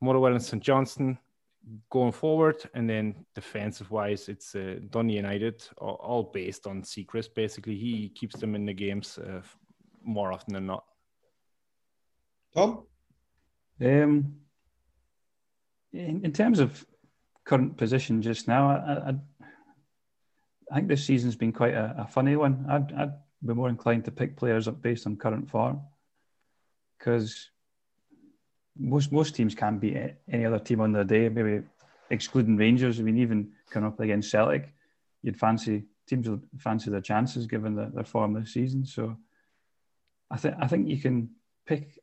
[0.00, 1.18] Motherwell and St Johnstone
[1.90, 7.34] going forward, and then defensive wise, it's uh, Dundee United, all, all, based on Siegrist.
[7.34, 9.40] Basically, he keeps them in the games uh,
[10.02, 10.84] more often than not.
[12.54, 12.84] Tom,
[13.80, 14.36] um,
[15.92, 16.84] in, in terms of
[17.44, 19.14] current position just now, I, I,
[20.70, 22.66] I think this season's been quite a, a funny one.
[22.68, 23.12] I'd, I'd,
[23.46, 25.80] be more inclined to pick players up based on current form
[26.98, 27.50] because
[28.78, 29.96] most most teams can't beat
[30.30, 31.28] any other team on their day.
[31.28, 31.62] Maybe
[32.10, 32.98] excluding Rangers.
[32.98, 34.72] I mean, even coming up against Celtic,
[35.22, 38.84] you'd fancy teams would fancy their chances given the, their form this season.
[38.84, 39.16] So,
[40.30, 41.30] I think I think you can
[41.66, 41.98] pick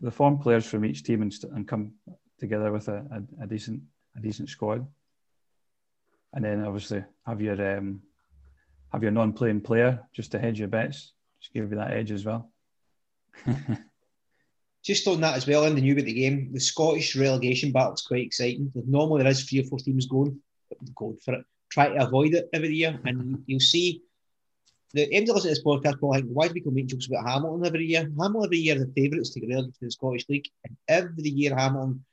[0.00, 1.92] the form players from each team and, st- and come
[2.38, 3.04] together with a,
[3.40, 3.80] a, a, decent
[4.16, 4.86] a decent squad,
[6.32, 8.02] and then obviously have your um,
[8.94, 12.24] have your non-playing player just to hedge your bets, just give you that edge as
[12.24, 12.50] well.
[14.84, 17.94] just on that as well, in the new about the game, the Scottish relegation battle
[17.94, 18.72] is quite exciting.
[18.86, 20.40] Normally there is three or four teams going
[20.94, 24.02] going for it, try to avoid it every year, and you'll see
[24.92, 27.66] the end of listening to this podcast, like, why do people make jokes about Hamilton
[27.66, 28.08] every year?
[28.18, 31.56] Hamilton every year the favourites to get relegated to the Scottish League, and every year
[31.56, 32.04] Hamilton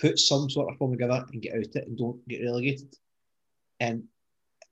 [0.00, 2.92] put some sort of form together and get out of it and don't get relegated.
[3.78, 4.04] And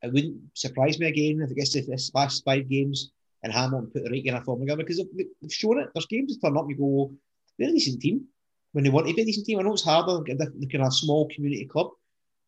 [0.03, 3.11] it wouldn't surprise me again if it gets to this last five games
[3.43, 5.89] and Hamilton put the right kind of form together because they've shown it.
[5.95, 7.13] There's games that turn up and you go,
[7.59, 8.27] they're a decent team
[8.73, 9.59] when they want to be a decent team.
[9.59, 11.91] I know it's harder, the kind of small community club,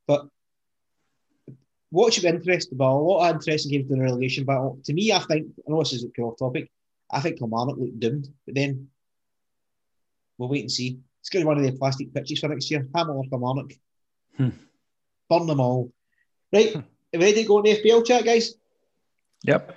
[0.07, 0.27] but
[1.91, 4.79] what should be interesting about a lot of interesting games in the relegation battle.
[4.85, 6.71] To me, I think, I know this is a off topic,
[7.11, 8.89] I think Kilmarnock looked doomed, but then
[10.39, 10.99] we'll wait and see.
[11.21, 12.87] It's going to be one of the plastic pitches for next year.
[12.95, 13.73] Hammer or Kilmarnock.
[14.37, 14.51] Hmm.
[15.31, 15.93] Burn them all.
[16.53, 16.75] Right,
[17.21, 18.55] ready to go on the FPL chat, guys?
[19.45, 19.77] Yep.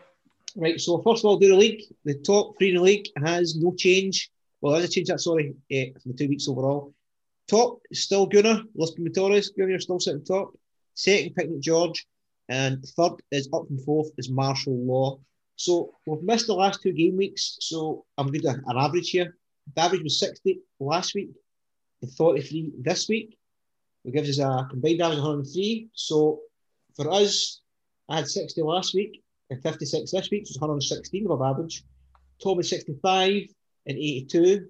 [0.55, 1.83] Right, so first of all, do the league.
[2.03, 4.31] The top three in the league has no change.
[4.61, 6.93] Well, there's a change that, sorry, uh, from the two weeks overall.
[7.47, 9.49] Top still Gunnar, Lisbon Torres.
[9.49, 10.57] Gunnar still sitting top.
[10.95, 12.07] Second, Picnic George.
[12.49, 15.19] And third is up and fourth is Martial Law.
[15.57, 17.57] So we've missed the last two game weeks.
[17.59, 19.37] So I'm going to an average here.
[19.75, 21.29] The average was 60 last week
[22.01, 23.37] and 43 this week.
[24.05, 25.89] It gives us a combined average of 103.
[25.93, 26.39] So
[26.97, 27.61] for us,
[28.09, 31.83] I had 60 last week and 56 this week, so it's 116 above average.
[32.43, 33.43] Tom is 65
[33.85, 34.67] and 82,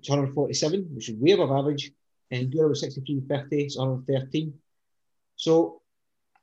[0.00, 1.92] it's 147, which is way above average.
[2.30, 4.54] And Gura was 63.50, it's 113.
[5.36, 5.80] So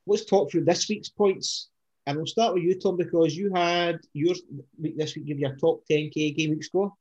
[0.05, 1.69] let's talk through this week's points.
[2.05, 4.35] And we'll start with you, Tom, because you had your
[4.79, 6.93] week this week give you a top 10k game week score.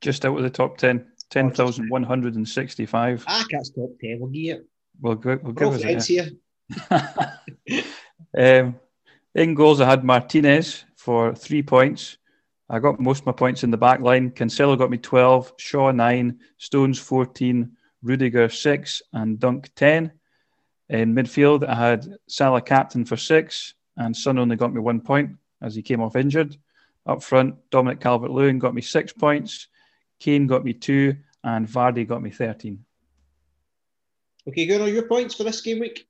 [0.00, 3.24] Just out of the top 10, 10,165.
[3.28, 4.18] Ah, that's top 10.
[4.20, 4.66] We'll give it.
[5.00, 6.38] We'll, we'll We're give us friends it.
[7.68, 7.82] here.
[8.66, 8.80] um,
[9.34, 12.18] in goals, I had Martinez for three points.
[12.68, 14.30] I got most of my points in the back line.
[14.30, 17.70] Cancelo got me 12, Shaw 9, Stones 14,
[18.02, 20.12] Rudiger 6, and Dunk 10.
[20.90, 25.36] In midfield, I had Salah captain for 6, and Son only got me one point
[25.62, 26.56] as he came off injured.
[27.06, 29.68] Up front, Dominic Calvert Lewin got me 6 points,
[30.20, 32.84] Kane got me 2, and Vardy got me 13.
[34.48, 36.08] Okay, Gunnar, your points for this game week?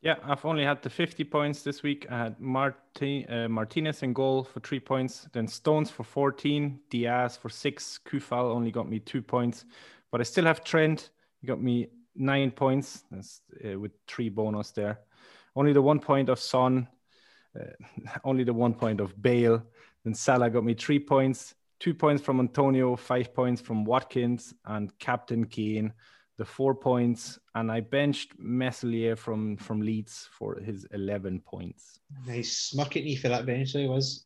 [0.00, 2.06] Yeah, I've only had the 50 points this week.
[2.08, 7.36] I had Marti- uh, Martinez in goal for three points, then Stones for 14, Dias
[7.36, 9.64] for six, Coufal only got me two points,
[10.12, 11.10] but I still have Trent.
[11.40, 15.00] He got me nine points That's, uh, with three bonus there.
[15.56, 16.86] Only the one point of Son,
[17.58, 17.64] uh,
[18.24, 19.64] only the one point of Bale.
[20.04, 24.96] Then Salah got me three points, two points from Antonio, five points from Watkins, and
[25.00, 25.92] Captain Kane
[26.40, 32.00] the four points, and I benched Meslier from from Leeds for his eleven points.
[32.26, 34.24] Nice, smirking me for that bench, he was.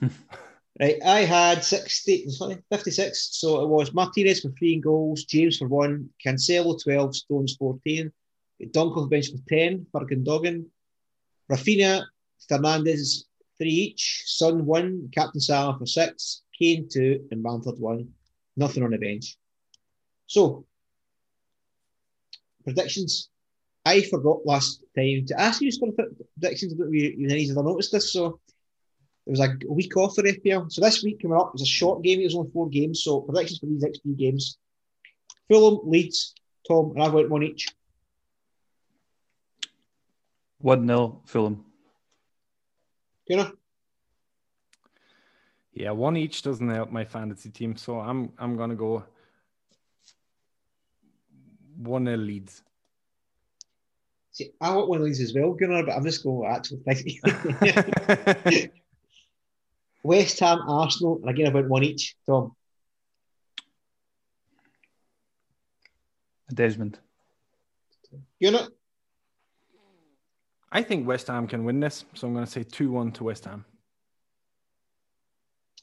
[0.80, 3.28] right, I had 60, sorry, 56.
[3.40, 8.10] So it was Martinez for three goals, James for one, Cancelo 12, Stones 14,
[8.72, 10.66] Dunk off the bench for 10, Fergan Doggin,
[11.48, 12.02] Raphinha,
[12.50, 18.08] Fernandes three each, Son one, Captain Salah for six, Kane two, and Bamford one.
[18.56, 19.36] Nothing on the bench.
[20.26, 20.66] So,
[22.64, 23.28] predictions.
[23.84, 25.92] I forgot last time to ask you some
[26.38, 27.14] predictions about you.
[27.16, 28.12] You need to noticed this.
[28.12, 28.40] So
[29.26, 30.70] it was a week off for FPL.
[30.70, 32.20] So this week coming up was a short game.
[32.20, 33.02] It was only four games.
[33.02, 34.58] So predictions for these next few games:
[35.48, 36.34] Fulham, Leeds,
[36.66, 37.68] Tom, and I've went one each.
[40.58, 41.64] One 0 Fulham.
[43.28, 43.52] Gunnar?
[45.74, 49.04] Yeah, one each doesn't help my fantasy team, so I'm I'm gonna go
[51.86, 52.62] one nil Leeds.
[54.32, 56.78] See, I want one of these as well, Gunnar, but I'm just going with actual
[56.86, 58.70] thing.
[60.02, 62.16] West Ham, Arsenal, and again about one each.
[62.26, 62.56] Tom,
[66.52, 66.98] Desmond.
[68.40, 68.68] You Gunnar,
[70.70, 73.44] I think West Ham can win this, so I'm gonna say two one to West
[73.44, 73.64] Ham.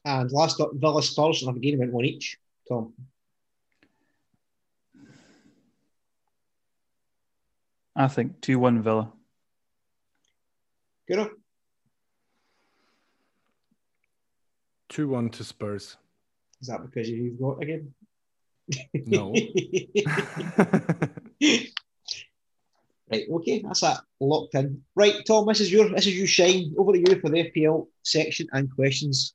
[0.05, 2.37] and last up, Villa Spurs, and I've again about one each.
[2.67, 2.93] Tom,
[7.99, 9.11] I think 2 1 Villa.
[11.07, 11.29] Gunnar,
[14.87, 15.97] Two one to Spurs.
[16.61, 17.93] is that because you've got again?
[18.93, 19.33] No.
[23.11, 24.83] Right, okay, that's that locked in.
[24.95, 26.75] Right, Tom, this is your this is you shine.
[26.77, 29.33] Over to you for the FPL section and questions.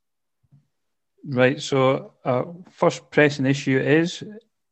[1.27, 1.61] Right.
[1.61, 4.23] So, uh, first pressing issue is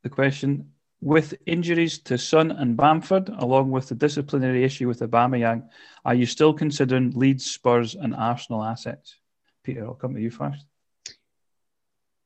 [0.03, 0.71] the question
[1.03, 5.67] with injuries to Son and Bamford, along with the disciplinary issue with Aubameyang,
[6.05, 9.17] are you still considering Leeds, Spurs, and Arsenal assets?
[9.65, 10.65] Peter, I'll come to you first.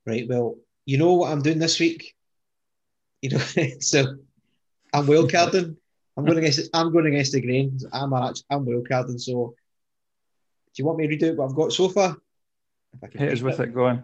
[0.06, 2.16] Right, well, you know what I'm doing this week.
[3.24, 3.40] You know,
[3.80, 4.18] so
[4.94, 5.76] I'm wildcarding.
[6.16, 7.80] I'm going against I'm going against the grain.
[7.92, 9.20] I'm actually, I'm wildcarding.
[9.20, 9.56] So,
[10.74, 12.16] do you want me to redo what I've got so far?
[12.94, 14.04] If I can Hit us with it going.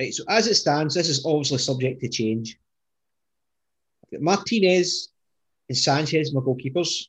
[0.00, 2.58] Right, so as it stands, this is obviously subject to change.
[4.04, 5.10] I've got Martinez
[5.68, 7.06] and Sanchez, my goalkeepers.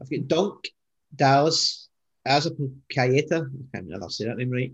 [0.00, 0.68] I've got Dunk,
[1.14, 1.88] Dallas,
[2.26, 4.72] Azapilcueta, I can't remember say that name right,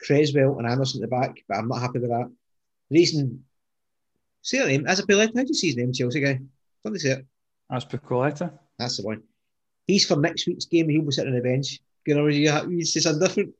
[0.00, 2.30] Cresswell and Anderson at the back, but I'm not happy with that.
[2.90, 3.44] The reason,
[4.42, 6.38] say that name, Azapilcueta, how do you see his name, Chelsea guy?
[6.84, 7.26] Don't they say it?
[7.70, 8.52] As.
[8.78, 9.22] That's the one.
[9.86, 11.80] He's for next week's game, he'll be sitting on the bench.
[12.06, 13.54] You know, you, you say something different.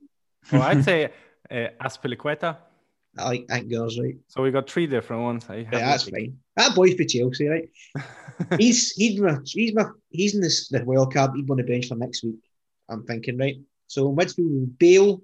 [0.53, 1.11] well, I'd say
[1.51, 2.57] uh, Aspilicueta.
[3.19, 4.17] I like, I think girls, right?
[4.29, 5.47] So we got three different ones.
[5.49, 6.39] I Yeah, that's to- fine.
[6.57, 7.69] That boy for Chelsea, right?
[8.59, 11.33] he's he's my, he's my he's in this the wild card.
[11.35, 12.37] He'd on the bench for next week.
[12.89, 13.57] I'm thinking, right?
[13.89, 15.23] So midfield, Bale,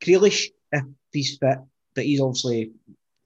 [0.00, 1.58] Grealish if he's fit,
[1.94, 2.72] but he's obviously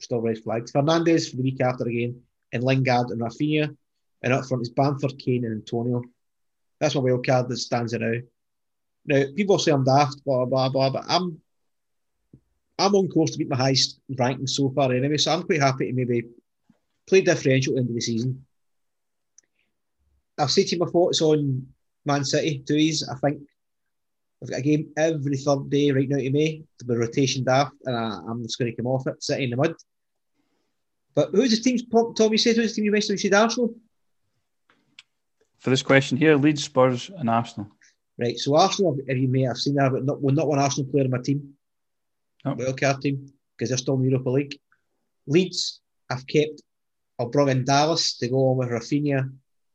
[0.01, 0.73] still red flagged.
[0.73, 2.21] Fernandes for the week after again,
[2.53, 3.75] and Lingard and Raphinha,
[4.23, 6.03] and up front is Bamford, Kane, and Antonio.
[6.81, 8.15] That's my wild card that stands out now.
[9.07, 11.41] Now people say I'm daft, blah blah blah, but I'm
[12.79, 15.17] I'm on course to beat my highest ranking so far anyway.
[15.17, 16.25] So I'm quite happy to maybe
[17.09, 18.45] play differential at the end of the season.
[20.39, 21.67] I've to my thoughts on
[22.05, 23.09] Man City, two ease.
[23.09, 23.43] I think
[24.43, 27.75] I've got a game every third day right now to May to be rotation daft,
[27.85, 29.75] and I, am just going to come off it, sitting in the mud.
[31.15, 31.79] But who's the team?
[32.15, 33.23] Tommy said who's the team you mentioned?
[33.23, 33.75] You said Arsenal.
[35.61, 37.71] For this question here, Leeds, Spurs, and Arsenal.
[38.19, 38.39] Right.
[38.39, 41.05] So Arsenal, if you may have seen that, but not, well, not one Arsenal player
[41.05, 41.55] in my team,
[42.45, 42.55] oh.
[42.55, 44.59] wildcard team, because they're still in the Europa League.
[45.27, 45.81] Leeds,
[46.11, 46.63] I've kept.
[47.19, 49.31] I'll bring in Dallas to go on with Raphinha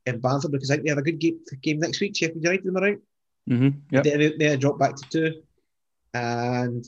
[0.06, 2.16] and Bamford because I think they have a good game, game next week.
[2.16, 2.98] Sheffield United, am I right?
[3.48, 3.78] Mm-hmm.
[3.92, 4.04] Yep.
[4.04, 5.42] They, they dropped back to two.
[6.14, 6.84] And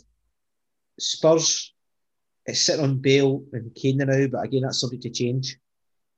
[0.98, 1.72] Spurs,
[2.46, 5.56] it's sitting on Bale and Kane now, but again, that's subject to change.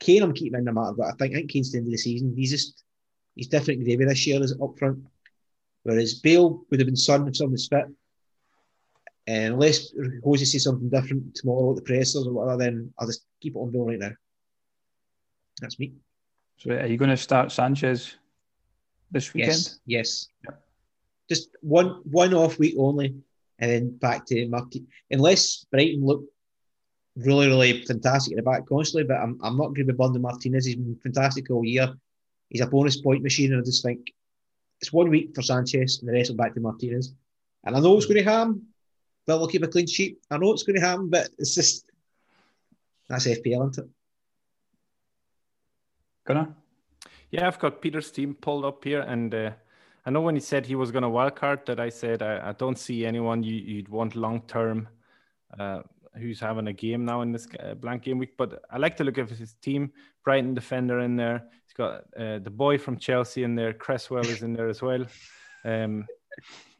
[0.00, 1.92] Kane, I'm keeping in no matter, but I think, I think Kane's the end of
[1.92, 2.34] the season.
[2.36, 2.82] He's just,
[3.36, 5.04] he's different gravy this year as up front.
[5.84, 7.84] Whereas Bale would have been Son if someone was fit.
[9.26, 9.92] And unless
[10.24, 13.58] Jose says something different tomorrow at the pressers or whatever, then I'll just keep it
[13.58, 14.10] on Bale right now.
[15.60, 15.92] That's me.
[16.56, 18.16] So are you going to start Sanchez
[19.10, 19.52] this weekend?
[19.52, 19.78] Yes.
[19.86, 20.28] Yes.
[20.44, 20.62] Yep.
[21.28, 23.14] Just one one off week only,
[23.58, 24.86] and then back to Martin.
[25.10, 26.24] Unless Brighton look
[27.16, 30.22] really, really fantastic in the back constantly, but I'm, I'm not going to be bundling
[30.22, 30.66] Martinez.
[30.66, 31.94] He's been fantastic all year.
[32.48, 34.12] He's a bonus point machine, and I just think
[34.80, 37.14] it's one week for Sanchez, and the rest will back to Martinez.
[37.64, 38.66] And I know it's going to happen.
[39.26, 40.18] But we'll keep a clean sheet.
[40.30, 41.84] I know it's going to happen, but it's just
[43.08, 43.90] that's FPL, isn't it?
[46.26, 46.54] Gonna?
[47.30, 49.50] Yeah, I've got Peter's team pulled up here, and uh,
[50.04, 52.52] I know when he said he was going to wildcard, that I said I, I
[52.52, 54.88] don't see anyone you, would want long term
[55.58, 55.82] uh,
[56.14, 58.36] who's having a game now in this uh, blank game week.
[58.36, 59.92] But I like to look at his team.
[60.24, 61.44] Brighton defender in there.
[61.66, 63.72] He's got uh, the boy from Chelsea in there.
[63.72, 65.04] Cresswell is in there as well.
[65.64, 66.06] Um,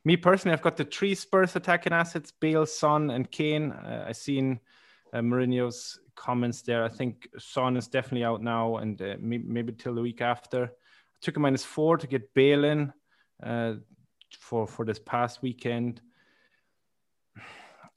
[0.05, 3.72] me personally, I've got the three Spurs attacking assets: Bale, Son, and Kane.
[3.72, 4.61] Uh, I seen
[5.12, 6.84] uh, Mourinho's comments there.
[6.84, 10.64] I think Son is definitely out now, and uh, maybe, maybe till the week after.
[10.64, 12.92] I took a minus four to get Bale in
[13.42, 13.74] uh,
[14.38, 16.00] for for this past weekend.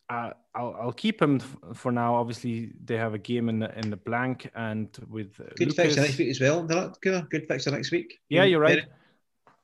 [0.07, 1.39] Uh, I'll, I'll keep him
[1.73, 2.13] for now.
[2.13, 5.75] Obviously, they have a game in the in the blank, and with uh, good Lucas,
[5.77, 6.61] fixture next week as well.
[6.61, 8.19] Good, good fixture next week.
[8.29, 8.85] Yeah, you're right.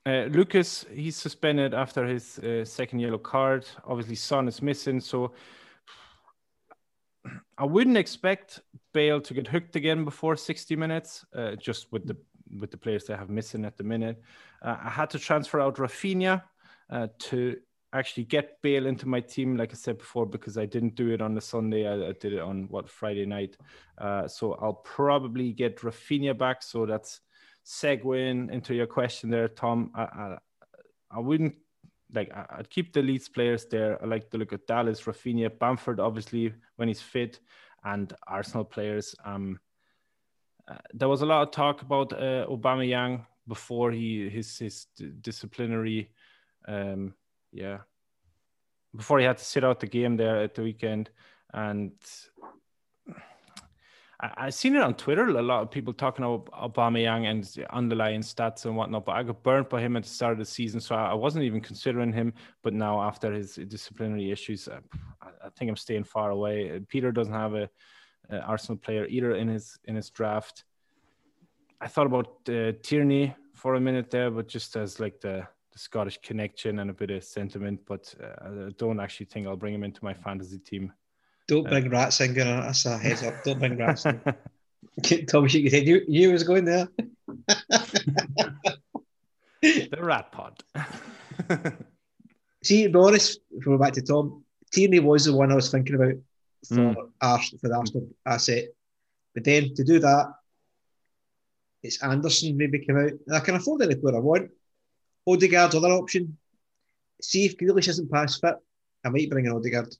[0.05, 3.67] Uh, Lucas, he's suspended after his uh, second yellow card.
[3.85, 5.33] Obviously, Son is missing, so
[7.57, 8.61] I wouldn't expect
[8.93, 12.17] Bale to get hooked again before 60 minutes, uh, just with the
[12.59, 14.21] with the players they have missing at the minute.
[14.61, 16.43] Uh, I had to transfer out Raphinha
[16.89, 17.55] uh, to
[17.93, 21.21] actually get Bale into my team, like I said before, because I didn't do it
[21.21, 21.87] on the Sunday.
[21.87, 23.55] I, I did it on what Friday night.
[23.97, 26.63] Uh, so I'll probably get Raphinha back.
[26.63, 27.21] So that's
[27.65, 29.91] segueing into your question there, Tom.
[29.95, 30.37] I, I,
[31.11, 31.55] I wouldn't
[32.13, 34.01] like I'd keep the Leeds players there.
[34.01, 37.39] I like to look at Dallas, Raphinha, Bamford, obviously when he's fit,
[37.83, 39.15] and Arsenal players.
[39.23, 39.59] Um,
[40.67, 44.87] uh, there was a lot of talk about uh, Aubameyang before he his his
[45.21, 46.11] disciplinary,
[46.67, 47.13] um,
[47.51, 47.79] yeah,
[48.95, 51.09] before he had to sit out the game there at the weekend,
[51.53, 51.93] and
[54.21, 55.27] I, I seen it on Twitter.
[55.27, 59.05] A lot of people talking about Aubameyang and underlying stats and whatnot.
[59.05, 61.43] But I got burnt by him at the start of the season, so I wasn't
[61.45, 62.33] even considering him.
[62.61, 64.79] But now, after his disciplinary issues, uh,
[65.21, 66.79] I, I think I'm staying far away.
[66.87, 67.69] Peter doesn't have a,
[68.29, 70.63] a, Arsenal player either in his in his draft.
[71.79, 75.79] I thought about uh, Tierney for a minute there, but just as like the the
[75.79, 79.73] Scottish connection and a bit of sentiment, but uh, I don't actually think I'll bring
[79.73, 80.91] him into my fantasy team.
[81.51, 82.63] Don't bring Ratzinger.
[82.63, 83.43] That's a heads up.
[83.43, 84.37] Don't bring Ratzinger.
[85.27, 85.85] Tommy shake his head.
[85.85, 86.87] You, you was going there.
[89.61, 90.63] the rat pod.
[92.63, 96.13] See, Boris, if we're back to Tom, Tierney was the one I was thinking about
[96.69, 97.09] for mm.
[97.19, 98.69] Arsenal, for the Arsenal asset.
[99.33, 100.31] But then to do that,
[101.83, 103.11] it's Anderson maybe come out.
[103.27, 104.51] And I can afford any player I want.
[105.27, 106.37] Odegaard's other option.
[107.21, 108.55] See if Grealish isn't past fit,
[109.03, 109.93] I might bring in Odegaard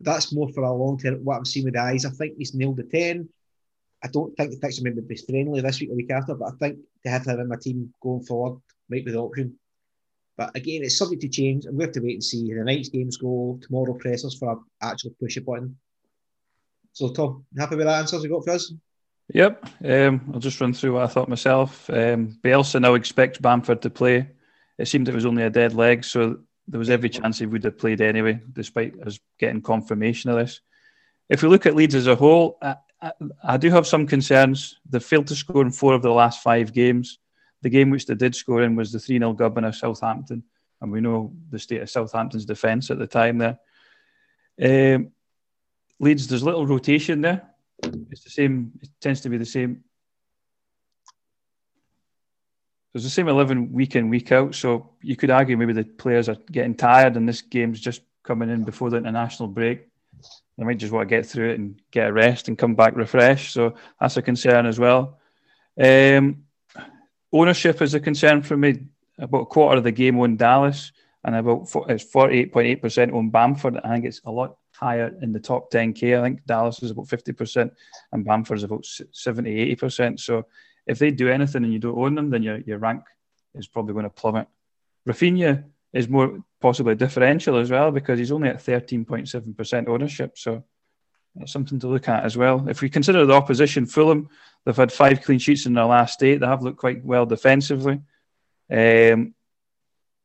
[0.00, 1.24] that's more for a long term.
[1.24, 3.28] What I'm seeing with the eyes, I think he's nailed the ten.
[4.02, 6.56] I don't think the fixture may be friendly this week or week after, but I
[6.58, 9.58] think to have him in my team going forward might be the option.
[10.36, 12.52] But again, it's subject to change, and we have to wait and see.
[12.52, 13.94] The night's games go tomorrow.
[13.94, 15.78] Pressers for actual push a button.
[16.92, 18.72] So, Tom, happy with that answers you got for us?
[19.32, 19.66] Yep.
[19.84, 21.88] Um, I'll just run through what I thought myself.
[21.88, 24.28] Um, Bielsa now expects Bamford to play.
[24.76, 27.64] It seemed it was only a dead leg, so there was every chance he would
[27.64, 30.60] have played anyway, despite us getting confirmation of this.
[31.28, 33.12] If we look at Leeds as a whole, I, I,
[33.42, 34.78] I do have some concerns.
[34.88, 37.18] They failed to score in four of the last five games.
[37.62, 40.42] The game which they did score in was the 3 0 gubbin of Southampton,
[40.80, 43.58] and we know the state of Southampton's defence at the time there.
[44.60, 45.10] Um,
[45.98, 47.42] Leeds, there's little rotation there.
[48.10, 49.84] It's the same, it tends to be the same.
[52.94, 54.54] There's the same 11 week in, week out.
[54.54, 58.48] So you could argue maybe the players are getting tired and this game's just coming
[58.48, 59.88] in before the international break.
[60.56, 62.94] They might just want to get through it and get a rest and come back
[62.94, 63.52] refreshed.
[63.52, 65.18] So that's a concern as well.
[65.76, 66.44] Um,
[67.32, 68.86] ownership is a concern for me.
[69.18, 70.92] About a quarter of the game on Dallas
[71.24, 73.80] and about it's 48.8% on Bamford.
[73.82, 76.18] I think it's a lot higher in the top 10K.
[76.18, 77.70] I think Dallas is about 50%
[78.12, 80.20] and Bamford is about 70, 80%.
[80.20, 80.46] So
[80.86, 83.04] if they do anything and you don't own them, then your, your rank
[83.54, 84.48] is probably going to plummet.
[85.08, 90.36] Raphinha is more possibly differential as well because he's only at 13.7% ownership.
[90.36, 90.64] So
[91.34, 92.68] that's something to look at as well.
[92.68, 94.28] If we consider the opposition, Fulham,
[94.64, 96.38] they've had five clean sheets in their last eight.
[96.38, 98.00] They have looked quite well defensively.
[98.70, 99.34] Um,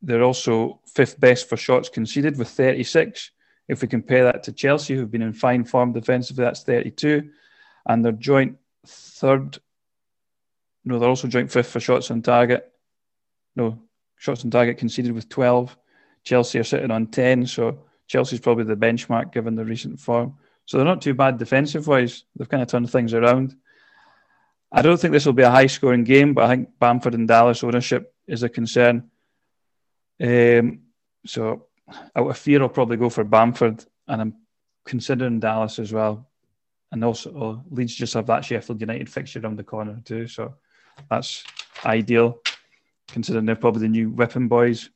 [0.01, 3.31] they're also fifth best for shots conceded with 36.
[3.67, 7.29] If we compare that to Chelsea, who've been in fine form defensively, that's 32.
[7.87, 9.57] And they're joint third
[10.89, 12.71] no, they're also joint fifth for shots on target.
[13.55, 13.79] No,
[14.17, 15.77] shots on target conceded with 12.
[16.23, 17.45] Chelsea are sitting on 10.
[17.45, 20.35] So Chelsea's probably the benchmark given the recent form.
[20.65, 22.23] So they're not too bad defensive wise.
[22.35, 23.55] They've kind of turned things around.
[24.71, 27.27] I don't think this will be a high scoring game, but I think Bamford and
[27.27, 29.09] Dallas ownership is a concern.
[30.19, 30.81] Um,
[31.25, 31.67] so
[32.15, 34.35] out of fear, I'll probably go for Bamford, and I'm
[34.85, 36.27] considering Dallas as well.
[36.91, 40.27] And also, oh, Leeds just have that Sheffield United fixture on the corner too.
[40.27, 40.55] So
[41.09, 41.43] that's
[41.85, 42.39] ideal,
[43.09, 44.89] considering they're probably the new weapon boys.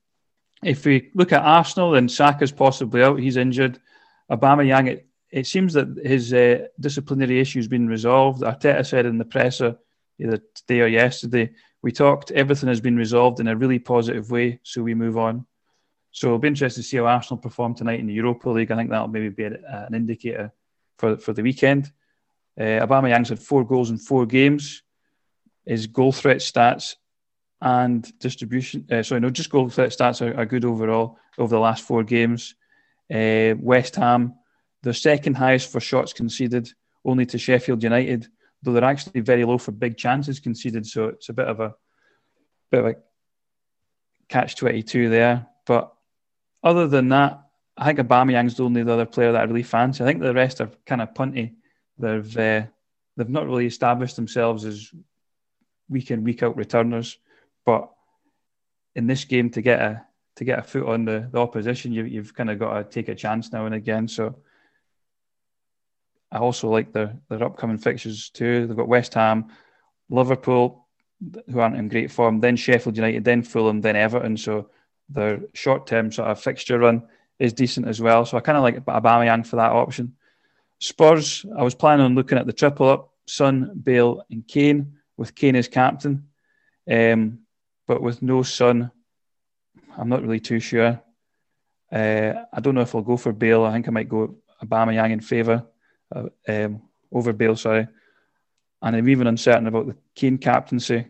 [0.64, 3.20] If we look at Arsenal, then Saka's possibly out.
[3.20, 3.80] He's injured.
[4.32, 8.42] Aubameyang, it, it seems that his uh, disciplinary issue has been resolved.
[8.42, 9.78] Arteta said in the presser
[10.20, 11.52] either today or yesterday,
[11.82, 15.46] we talked, everything has been resolved in a really positive way, so we move on.
[16.12, 18.72] So it'll be interesting to see how Arsenal perform tonight in the Europa League.
[18.72, 20.54] I think that'll maybe be an indicator
[20.98, 21.92] for, for the weekend.
[22.58, 24.84] Uh, Aubameyang's had four goals in four games
[25.66, 26.96] his goal threat stats
[27.62, 28.86] and distribution.
[28.92, 32.04] Uh, sorry, no, just goal threat stats are, are, good overall over the last four
[32.04, 32.56] games.
[33.14, 34.36] Uh, West Ham,
[34.82, 36.70] the second highest for shots conceded,
[37.06, 38.28] only to Sheffield United,
[38.62, 40.86] though they're actually very low for big chances conceded.
[40.86, 41.74] So it's a bit of a
[42.70, 42.96] bit of a
[44.28, 45.48] catch twenty two there.
[45.66, 45.94] But
[46.64, 47.44] other than that,
[47.78, 50.04] I think Aubameyang's the only other player that I really fancy.
[50.04, 51.56] I think the rest are kind of punty.
[51.98, 52.64] They've uh,
[53.16, 54.92] they've not really established themselves as
[55.90, 57.18] week in week out returners.
[57.66, 57.90] But
[58.96, 60.06] in this game, to get a
[60.36, 63.08] to get a foot on the, the opposition, you, you've kind of got to take
[63.08, 64.08] a chance now and again.
[64.08, 64.36] So
[66.32, 68.66] I also like their their upcoming fixtures too.
[68.66, 69.50] They've got West Ham,
[70.10, 70.88] Liverpool,
[71.50, 74.38] who aren't in great form, then Sheffield United, then Fulham, then Everton.
[74.38, 74.70] So
[75.10, 77.04] their short term sort of fixture run
[77.40, 78.26] is decent as well.
[78.26, 80.16] So I kind of like Aubameyang for that option.
[80.80, 85.36] Spurs, I was planning on looking at the triple up: Son, Bale, and Kane with
[85.36, 86.28] Kane as captain.
[86.92, 87.40] Um,
[87.88, 88.92] but with no Son,
[89.98, 91.02] I'm not really too sure.
[91.90, 93.64] Uh, I don't know if I'll go for Bale.
[93.64, 95.66] I think I might go Aubameyang in favour
[96.14, 97.56] uh, um, over Bale.
[97.56, 97.88] Sorry,
[98.82, 101.08] and I'm even uncertain about the Kane captaincy.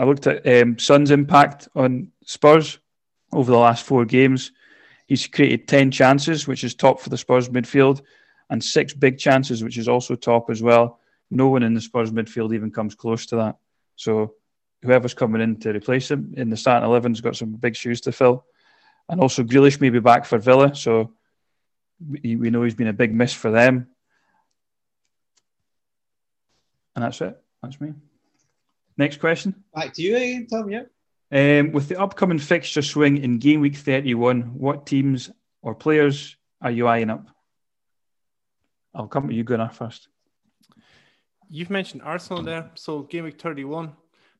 [0.00, 2.80] I looked at um, Son's impact on Spurs
[3.32, 4.50] over the last four games.
[5.06, 8.02] He's created ten chances, which is top for the Spurs midfield,
[8.50, 10.98] and six big chances, which is also top as well
[11.34, 13.56] no one in the Spurs midfield even comes close to that.
[13.96, 14.34] So
[14.82, 18.12] whoever's coming in to replace him in the starting 11's got some big shoes to
[18.12, 18.44] fill.
[19.08, 21.12] And also Grealish may be back for Villa, so
[22.08, 23.88] we, we know he's been a big miss for them.
[26.94, 27.36] And that's it.
[27.62, 27.92] That's me.
[28.96, 29.64] Next question.
[29.74, 30.70] Back to you again, Tom.
[30.70, 30.84] Yeah.
[31.32, 35.30] Um, with the upcoming fixture swing in game week 31, what teams
[35.62, 37.26] or players are you eyeing up?
[38.94, 40.08] I'll come to you, Gunnar, first
[41.48, 42.70] you've mentioned Arsenal there.
[42.74, 43.92] So game week 31,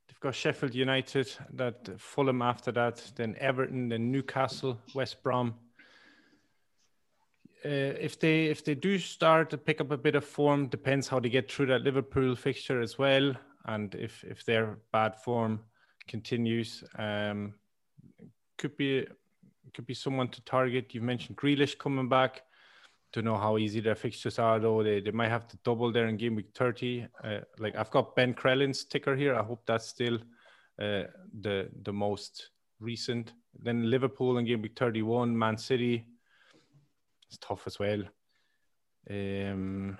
[0.07, 5.55] they've got Sheffield United, that Fulham after that, then Everton, then Newcastle, West Brom.
[7.64, 11.09] Uh, if they if they do start to pick up a bit of form, depends
[11.09, 13.32] how they get through that Liverpool fixture as well,
[13.64, 15.61] and if if their bad form
[16.07, 17.55] continues, um,
[18.59, 19.07] could be
[19.72, 20.94] could be someone to target.
[20.94, 22.42] You've mentioned Grealish coming back
[23.14, 24.82] to know how easy their fixtures are, though.
[24.82, 27.06] They, they might have to double there in game week 30.
[27.22, 29.36] Uh, like I've got Ben Crellin's ticker here.
[29.36, 30.16] I hope that's still
[30.80, 31.04] uh,
[31.40, 32.50] the the most
[32.80, 33.32] recent.
[33.56, 36.06] Then Liverpool in game week 31, Man City.
[37.28, 38.02] It's tough as well.
[39.08, 39.96] Um,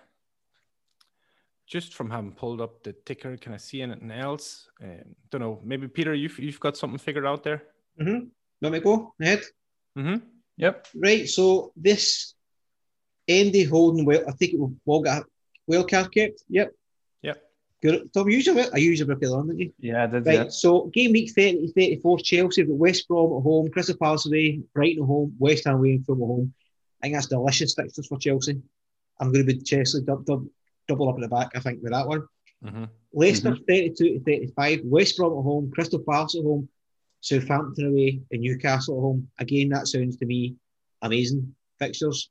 [1.69, 4.69] just from having pulled up the ticker, can I see anything else?
[4.83, 5.61] Um, don't know.
[5.63, 7.63] Maybe Peter, you've you've got something figured out there.
[8.01, 8.27] Mm-hmm.
[8.61, 9.43] Let me go ahead.
[9.97, 10.27] Mm-hmm.
[10.57, 10.89] Yep.
[10.97, 11.29] Right.
[11.29, 12.35] So this
[13.29, 15.25] Andy Holden, well, I think it will get
[15.71, 16.43] wildcard kept.
[16.49, 16.73] Yep.
[17.23, 17.43] Yep.
[17.83, 18.13] Good.
[18.13, 19.73] Tom, you usually I usually rip it on, didn't you?
[19.79, 20.27] Yeah, I did.
[20.27, 20.35] Right.
[20.35, 20.49] Yeah.
[20.49, 24.61] So game week 30 34, Chelsea have got West Brom at home, Crystal Palace away,
[24.75, 26.55] Brighton at home, West Ham away, and Fulham at home.
[27.01, 28.61] I think that's delicious fixtures for Chelsea.
[29.21, 30.47] I'm going to be Chelsea dub, dub,
[30.89, 32.27] double up at the back, I think, with that one.
[32.65, 32.89] Mhm.
[33.13, 36.69] Leicester 32 to 35, West Brom at home, Crystal Palace at home,
[37.21, 39.29] Southampton away, and Newcastle at home.
[39.39, 40.57] Again, that sounds to me
[41.03, 42.31] amazing fixtures.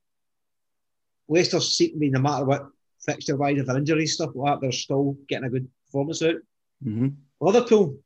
[1.28, 2.68] Leicester seem to be, no matter what
[3.06, 6.36] fixture wise, if they're injuries, stuff like that, they're still getting a good performance out.
[6.84, 7.08] hmm
[7.40, 7.98] Liverpool,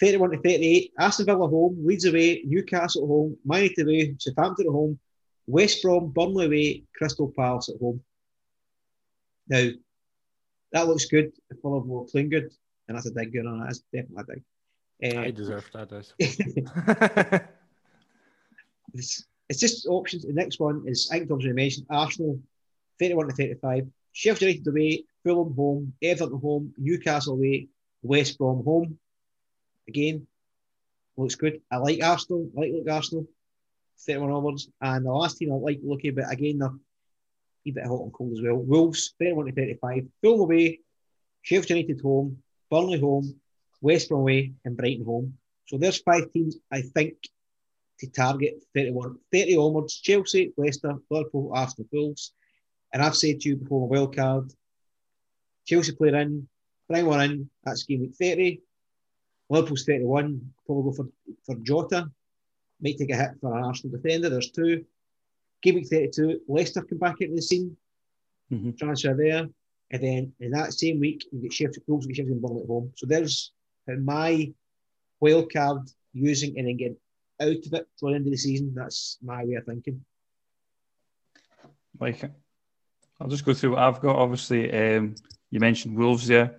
[0.00, 0.92] 31 to 38.
[0.98, 4.98] Aston Villa home, Leeds away, Newcastle at home, Man United away, Southampton at home,
[5.46, 8.00] West Brom, Burnley away, Crystal Palace at home.
[9.48, 9.68] Now,
[10.72, 11.32] that looks good.
[11.50, 12.50] If Fulham were playing good,
[12.88, 13.64] and that's a dig good on it.
[13.64, 14.24] That's definitely
[15.02, 15.18] a dig.
[15.18, 17.50] I Uh, deserve that.
[19.48, 20.24] It's just options.
[20.24, 22.40] The next one is, I think Tom's already mentioned, Arsenal,
[22.98, 23.86] 31 to 35.
[24.12, 27.68] Sheffield United away, Fulham home, Everton home, Newcastle away,
[28.02, 28.98] West Brom home.
[29.88, 30.26] Again,
[31.16, 31.60] looks good.
[31.70, 32.50] I like Arsenal.
[32.56, 33.26] I like look Arsenal.
[33.98, 34.68] 31 onwards.
[34.80, 38.32] And the last team I like looking, but again, they're a bit hot and cold
[38.32, 38.56] as well.
[38.56, 40.06] Wolves, 31 to 35.
[40.22, 40.80] Fulham away,
[41.42, 42.38] Sheffield United home,
[42.70, 43.40] Burnley home,
[43.80, 45.38] West Brom away, and Brighton home.
[45.66, 47.16] So there's five teams I think
[48.00, 49.94] to target 31, 30 onwards.
[50.00, 52.32] Chelsea, Leicester, Liverpool, Arsenal, Wolves.
[52.92, 54.52] And I've said to you before wild card,
[55.64, 56.48] Chelsea player in,
[56.88, 58.60] bring one in, that's game week 30.
[59.48, 61.08] Liverpool's 31, probably go for,
[61.44, 62.10] for Jota.
[62.80, 64.84] Might take a hit for an Arsenal defender, there's two.
[65.62, 67.76] Game week 32, Leicester come back into the scene,
[68.52, 68.76] Mhm.
[68.78, 69.48] transfer there.
[69.90, 72.68] And then in that same week, you get Sheffield Wolves, get Sheffield and Burnley at
[72.68, 72.92] home.
[72.96, 73.52] So there's
[73.86, 74.52] my
[75.20, 76.96] wild card using and then getting
[77.40, 78.72] out of it for the end of the season.
[78.74, 80.04] That's my way of thinking.
[81.98, 82.32] Like it.
[83.20, 84.16] I'll just go through what I've got.
[84.16, 85.14] Obviously, um,
[85.50, 86.56] you mentioned Wolves there.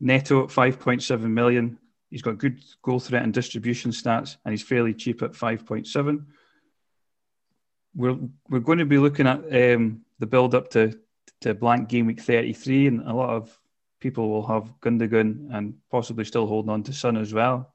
[0.00, 1.78] Neto at 5.7 million.
[2.10, 6.24] He's got good goal threat and distribution stats, and he's fairly cheap at 5.7.
[7.94, 10.98] We're we're going to be looking at um, the build up to
[11.40, 13.58] to blank game week 33, and a lot of
[14.00, 17.74] people will have Gundogan and possibly still holding on to Son as well.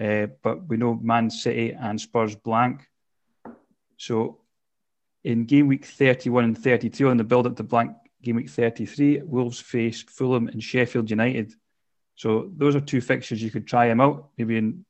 [0.00, 2.88] Uh, but we know Man City and Spurs blank.
[3.98, 4.40] So
[5.24, 9.22] in game week 31 and 32 on the build up to blank game week 33,
[9.22, 11.54] Wolves face Fulham and Sheffield United.
[12.14, 14.30] So those are two fixtures you could try him out.
[14.38, 14.84] Maybe in,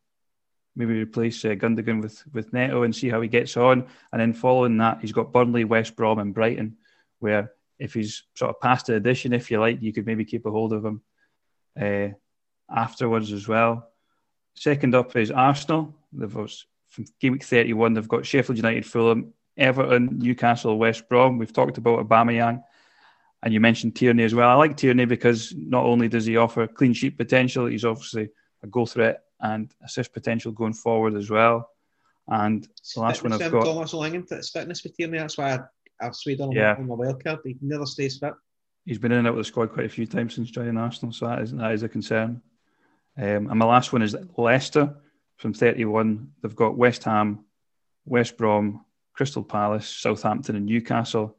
[0.76, 3.86] maybe replace uh, Gundogan with with Neto and see how he gets on.
[4.12, 6.76] And then following that, he's got Burnley, West Brom, and Brighton,
[7.18, 10.46] where if he's sort of past the edition, if you like, you could maybe keep
[10.46, 11.02] a hold of him
[11.80, 12.08] uh,
[12.70, 13.91] afterwards as well.
[14.54, 15.94] Second up is Arsenal.
[16.12, 21.38] They've from game week 31, they've got Sheffield United, Fulham, Everton, Newcastle, West Brom.
[21.38, 22.62] We've talked about Aubameyang,
[23.42, 24.48] and you mentioned Tierney as well.
[24.50, 28.28] I like Tierney because not only does he offer clean sheet potential, he's obviously
[28.62, 31.70] a goal threat and assist potential going forward as well.
[32.28, 32.62] And
[32.94, 35.18] the last one I've Fitness, got, Thomas Langham, it's fitness with Tierney.
[35.18, 35.58] That's why I,
[36.06, 36.74] I've swayed on, Yeah.
[36.78, 37.40] on my wild card.
[37.42, 38.34] He never stays fit.
[38.84, 41.12] he's been in and out of the squad quite a few times since joining Arsenal,
[41.12, 42.40] so that is, that is a concern.
[43.16, 44.94] Um, and my last one is Leicester
[45.36, 46.32] from 31.
[46.42, 47.44] They've got West Ham,
[48.04, 51.36] West Brom, Crystal Palace, Southampton, and Newcastle.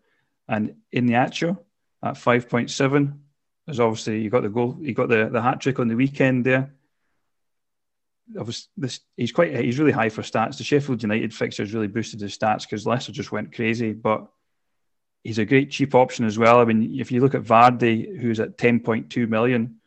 [0.47, 1.57] And Iheanacho
[2.03, 3.17] at 5.7,
[3.65, 6.45] there's obviously you got the goal, you got the, the hat trick on the weekend
[6.45, 6.73] there.
[8.37, 10.57] Obviously, this he's quite he's really high for stats.
[10.57, 14.27] The Sheffield United fixtures really boosted his stats because Leicester just went crazy, but
[15.23, 16.59] he's a great cheap option as well.
[16.59, 19.77] I mean, if you look at Vardy, who's at 10.2 million,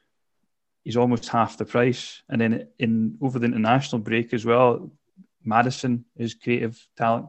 [0.86, 2.22] he's almost half the price.
[2.28, 4.92] And then in over the international break as well,
[5.44, 7.26] Maddison is creative talent.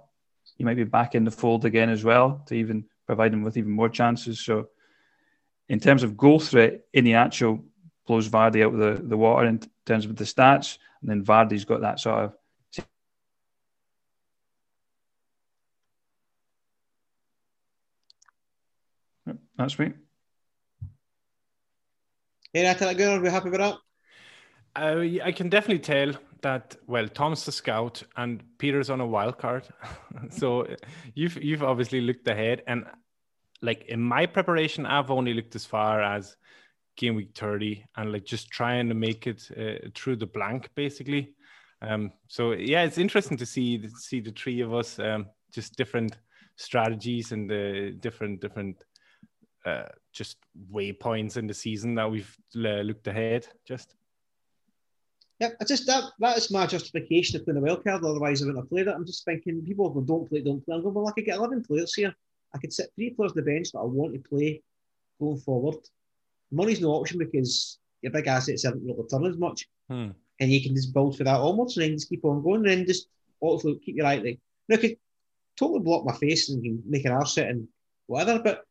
[0.57, 3.57] He might be back in the fold again as well to even provide him with
[3.57, 4.39] even more chances.
[4.39, 4.67] So,
[5.69, 7.63] in terms of goal threat, Iheanacho
[8.05, 11.65] blows Vardy out of the, the water in terms of the stats, and then Vardy's
[11.65, 12.34] got that sort of
[19.57, 19.93] That's me.
[22.55, 23.77] I tell it, Gunnar, we happy with that?
[24.75, 26.75] Uh, I can definitely tell that.
[26.87, 29.67] Well, Tom's the scout and Peter's on a wild card,
[30.29, 30.75] so uh,
[31.15, 32.63] you've you've obviously looked ahead.
[32.67, 32.85] And
[33.61, 36.37] like in my preparation, I've only looked as far as
[36.95, 41.33] game week thirty and like just trying to make it uh, through the blank, basically.
[41.81, 46.17] Um, so yeah, it's interesting to see see the three of us um, just different
[46.55, 48.83] strategies and the different different
[49.68, 50.38] uh, just
[50.72, 53.48] waypoints in the season that we've uh, looked ahead.
[53.65, 53.95] Just
[55.39, 58.03] Yep, I just that that is my justification of playing a wild card.
[58.03, 58.95] Otherwise, I wouldn't have played it.
[58.95, 60.76] I'm just thinking people go, don't play, don't play.
[60.76, 62.15] I'm going, well, I could get 11 players here.
[62.56, 64.64] I could sit three players on the bench that I want to play
[65.19, 65.77] going forward.
[66.52, 69.68] money's no option because your big assets haven't really returned as much.
[69.89, 70.10] Hmm.
[70.39, 72.69] And you can just build for that almost and then just keep on going and
[72.69, 73.07] then just
[73.39, 74.98] also keep your eye like now I could
[75.56, 77.68] totally block my face and make an arse set and
[78.07, 78.64] whatever, but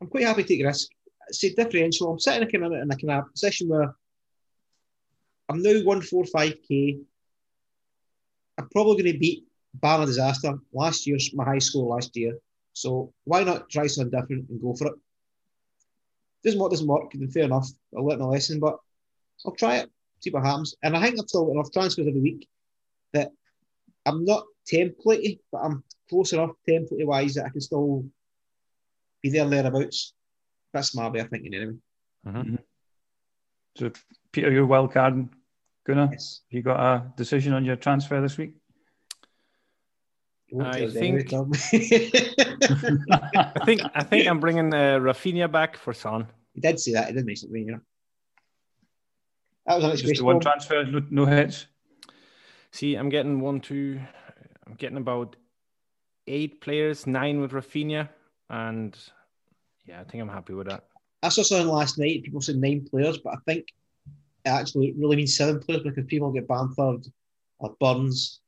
[0.00, 0.88] I'm quite happy to take a risk.
[1.30, 2.10] Say differential.
[2.10, 3.94] I'm sitting in a, in a kind of position where
[5.48, 7.00] I'm now 145k.
[8.58, 9.44] I'm probably going to beat
[9.74, 12.38] Bar Disaster last year's my high score last year.
[12.72, 14.94] So why not try something different and go for it?
[16.44, 17.12] Doesn't work, doesn't work.
[17.12, 17.68] Then fair enough.
[17.96, 18.78] I'll learn my lesson, but
[19.44, 20.74] I'll try it, see what happens.
[20.82, 22.48] And I think I've still got enough transfers every week
[23.12, 23.30] that
[24.06, 28.04] I'm not templatey, but I'm close enough templatey wise that I can still
[29.22, 30.12] be there thereabouts.
[30.72, 31.74] That's my way of thinking anyway.
[32.26, 32.56] Mm-hmm.
[33.76, 33.90] So,
[34.32, 35.30] Peter, you're wild carding.
[35.86, 36.42] Gunnar, Yes.
[36.50, 38.52] you got a decision on your transfer this week?
[40.60, 41.44] I tell us anyway, think- I
[43.64, 46.26] think I think I'm bringing uh, Raphinha back for Son.
[46.54, 47.08] he did say that.
[47.08, 47.80] He did mention it, you know.
[49.66, 50.18] That was Just unexpected.
[50.20, 51.66] the one transfer, no, no hits.
[52.72, 54.00] See, I'm getting one, two.
[54.66, 55.36] I'm getting about
[56.26, 58.08] eight players, nine with Raphinha,
[58.50, 58.96] and
[59.86, 60.84] yeah, I think I'm happy with that.
[61.22, 62.22] I saw something last night.
[62.22, 63.66] People said nine players, but I think
[64.44, 67.06] it actually really means seven players because people get Bamford
[67.58, 68.40] or Burns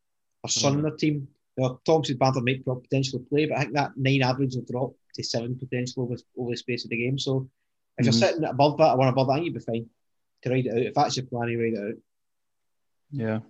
[0.45, 1.27] or Son in their team.
[1.57, 4.93] Now, Tom said Bamford might potentially play, but I think that nine average will drop
[5.15, 7.19] to seven potentially over, over the space of the game.
[7.19, 7.49] So
[7.99, 8.07] if Mhm.
[8.07, 9.91] you're sitting above that or one above that, I think you'd be fine
[10.43, 10.79] to ride it out.
[10.79, 12.03] If that's your plan, you ride it out.
[13.11, 13.41] Yeah.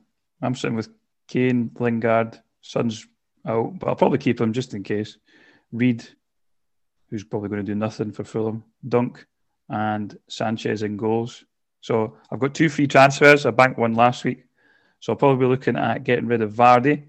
[0.41, 0.89] I'm sitting with
[1.29, 3.07] Kane, Lingard, Son's
[3.45, 5.19] out, but I'll probably keep him just in case.
[5.73, 6.03] Reed,
[7.11, 9.27] who's probably going to do nothing for Fulham, Dunk,
[9.69, 11.45] and Sanchez in goals.
[11.81, 13.47] So I've got two free transfers.
[13.47, 14.45] I banked one last week.
[15.01, 17.05] So I'll probably be looking at getting rid of Vardy.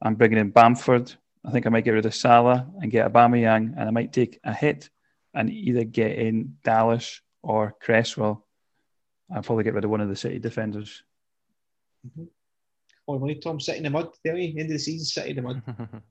[0.00, 1.12] I'm bringing in Bamford.
[1.44, 4.40] I think I might get rid of Salah and get Aubameyang, and I might take
[4.44, 4.90] a hit
[5.34, 8.44] and either get in Dallas or Cresswell.
[9.34, 11.02] I'll probably get rid of one of the City defenders.
[12.06, 12.24] Mm-hmm.
[13.06, 15.36] Oh, money, Tom, sitting in the mud, tell me, end of the season, sitting in
[15.36, 15.62] the mud.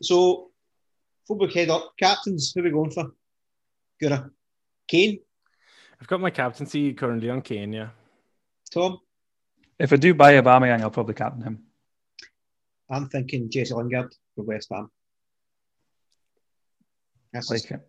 [0.00, 0.52] So,
[1.26, 3.12] football head up, captains, who are we going for?
[4.02, 4.30] Gura.
[4.88, 5.18] Kane,
[6.00, 7.72] I've got my captaincy currently on Kane.
[7.72, 7.88] Yeah,
[8.70, 9.00] Tom,
[9.78, 11.64] If I do buy Aubameyang, I'll probably captain him.
[12.88, 14.90] I'm thinking Jesse Lingard for West Ham.
[17.32, 17.80] That's Like just it.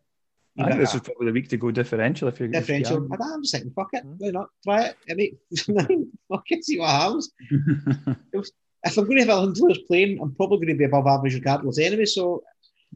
[0.59, 2.27] I think this is probably the week to go differential.
[2.29, 3.07] If you're if you differential.
[3.11, 3.33] are.
[3.33, 4.13] I'm just thinking, fuck it, hmm.
[4.17, 4.49] why not?
[4.63, 4.97] Try it.
[5.09, 7.31] I mean, fuck it, see what happens.
[8.83, 11.33] If I'm going to have 11 players playing, I'm probably going to be above average
[11.33, 12.05] regardless anyway.
[12.05, 12.43] So,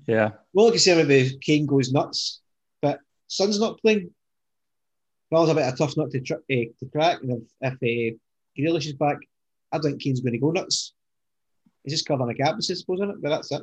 [0.07, 2.41] yeah, well, like I say, maybe Kane goes nuts,
[2.81, 4.11] but Son's not playing.
[5.29, 7.21] Well, it's a bit of a tough nut to, tr- eh, to crack.
[7.21, 8.17] And if, if uh,
[8.59, 9.17] Grealish is back,
[9.71, 10.93] I think Kane's going to go nuts.
[11.83, 13.21] He's just covering a gap, I suppose, isn't it?
[13.21, 13.61] But that's it.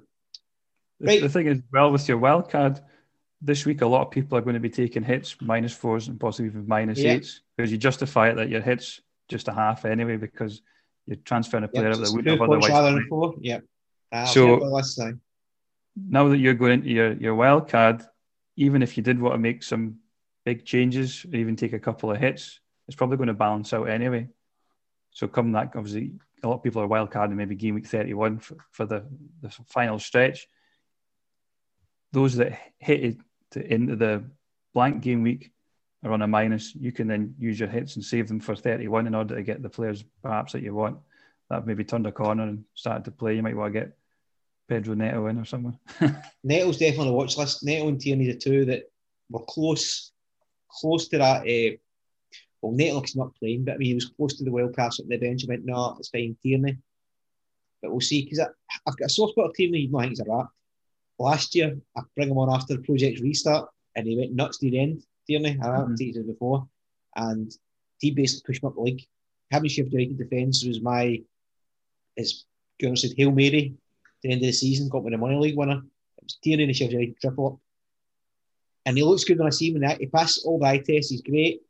[1.00, 1.20] The- Right.
[1.20, 2.80] The thing is, well, with your wild card
[3.42, 6.18] this week, a lot of people are going to be taking hits, minus fours, and
[6.18, 7.12] possibly even minus Yeah.
[7.12, 10.62] eights, because you justify it that your hits just a half anyway, because
[11.06, 12.68] you're transferring a player that two have otherwise.
[12.70, 13.34] rather than four.
[13.40, 13.60] Yeah.
[14.10, 15.20] Ah, So- okay, well, that's fine.
[16.08, 18.02] Now that you're going into your, your wild card,
[18.56, 19.96] even if you did want to make some
[20.44, 23.88] big changes or even take a couple of hits, it's probably going to balance out
[23.88, 24.28] anyway.
[25.10, 26.12] So come that, obviously,
[26.42, 29.04] a lot of people are wild carding maybe game week 31 for, for the,
[29.40, 30.46] the final stretch.
[32.12, 33.16] Those that hit it
[33.52, 34.24] to, into the
[34.74, 35.52] blank game week
[36.04, 36.74] are on a minus.
[36.74, 39.62] You can then use your hits and save them for 31 in order to get
[39.62, 40.98] the players perhaps that you want.
[41.50, 43.34] That maybe turned a corner and started to play.
[43.34, 43.97] You might want to get
[44.68, 45.78] Pedro Neto in or something.
[46.44, 47.64] Neto's definitely on the watch list.
[47.64, 48.82] Neto and Tierney, the two that
[49.30, 50.12] were close,
[50.70, 51.42] close to that.
[51.42, 51.76] Uh,
[52.60, 55.00] well, Neto looks not playing, but I mean, he was close to the wild cast
[55.00, 55.44] at the bench.
[55.44, 56.76] I went, no, it's fine, Tierney.
[57.80, 60.10] But we'll see, because I've got a soft spot of Tierney, you know, I think
[60.12, 60.46] he's a rat.
[61.18, 64.70] Last year, I bring him on after the project's restart, and he went nuts to
[64.70, 65.58] the end, Tierney.
[65.62, 65.98] I haven't Mhm.
[65.98, 66.68] seen it before.
[67.16, 67.50] And
[68.00, 69.06] he basically pushed him up the league.
[69.50, 71.22] Having Sheffield United defence was my,
[72.16, 72.44] as
[72.80, 73.74] Gunnar said, Hail Mary
[74.22, 75.82] the end of the season, got me the money league winner.
[76.18, 77.58] It was Tierney and the United triple up.
[78.86, 79.76] And he looks good when I see him.
[79.76, 80.00] in that.
[80.00, 81.10] He passes all the eye tests.
[81.10, 81.60] He's great.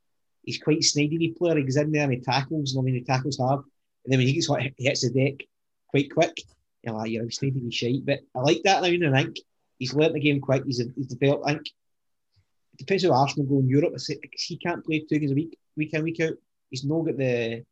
[0.45, 1.57] He's quite snidey player.
[1.57, 2.73] He goes in there and he tackles.
[2.73, 3.61] And I mean, he tackles hard.
[4.05, 5.47] And then when he gets hit, he hits the deck
[5.89, 6.41] quite quick.
[6.83, 8.07] You're like, you're snidey shite.
[8.07, 8.89] But I like that now.
[8.89, 9.39] And I think
[9.79, 10.65] he's learnt the game quick.
[10.65, 11.45] He's, he's developed.
[11.47, 13.95] I think it depends how Arsenal go in Europe.
[14.33, 16.35] He can't play two games a week, week in, week out.
[16.71, 17.65] He's not got the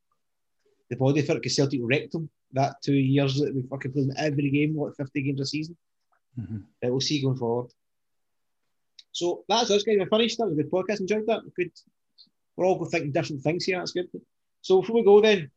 [0.89, 4.11] the body for it because Celtic wrecked him that two years that we fucking played
[4.16, 5.77] every game, what, 50 games a season.
[6.39, 6.65] Mhm.
[6.81, 7.70] But we'll see going forward.
[9.12, 9.97] So that's us, guys.
[9.99, 10.39] We're finished.
[10.39, 11.01] That was a good podcast.
[11.01, 11.41] Enjoyed that.
[11.55, 11.70] Good.
[12.57, 13.78] We're all thinking different things here.
[13.78, 14.09] That's good.
[14.61, 15.51] So before we go, then,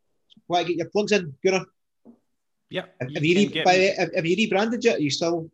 [0.48, 1.66] want to get your plugs in, Gunnar?
[2.70, 2.86] yeah.
[3.02, 4.98] Have, have you you, re- by, have, have you rebranded yet?
[4.98, 5.50] Are you still?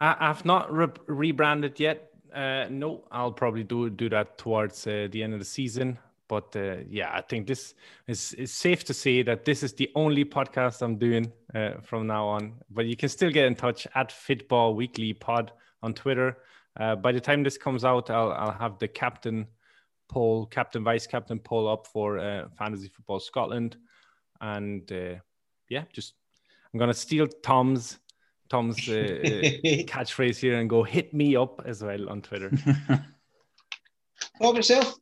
[0.00, 2.10] I, I've not re- rebranded yet.
[2.32, 5.98] Uh, no, I'll probably do do that towards uh, the end of the season.
[6.30, 7.74] But uh, yeah, I think this
[8.06, 12.06] is it's safe to say that this is the only podcast I'm doing uh, from
[12.06, 12.54] now on.
[12.70, 15.50] But you can still get in touch at Fitball Weekly Pod
[15.82, 16.38] on Twitter.
[16.78, 19.48] Uh, by the time this comes out, I'll I'll have the captain
[20.08, 23.76] poll, captain vice captain poll up for uh, Fantasy Football Scotland,
[24.40, 25.16] and uh,
[25.68, 26.14] yeah, just
[26.72, 27.98] I'm gonna steal Tom's
[28.48, 29.18] Tom's uh,
[29.90, 32.52] catchphrase here and go hit me up as well on Twitter.
[34.40, 34.94] Talk yourself.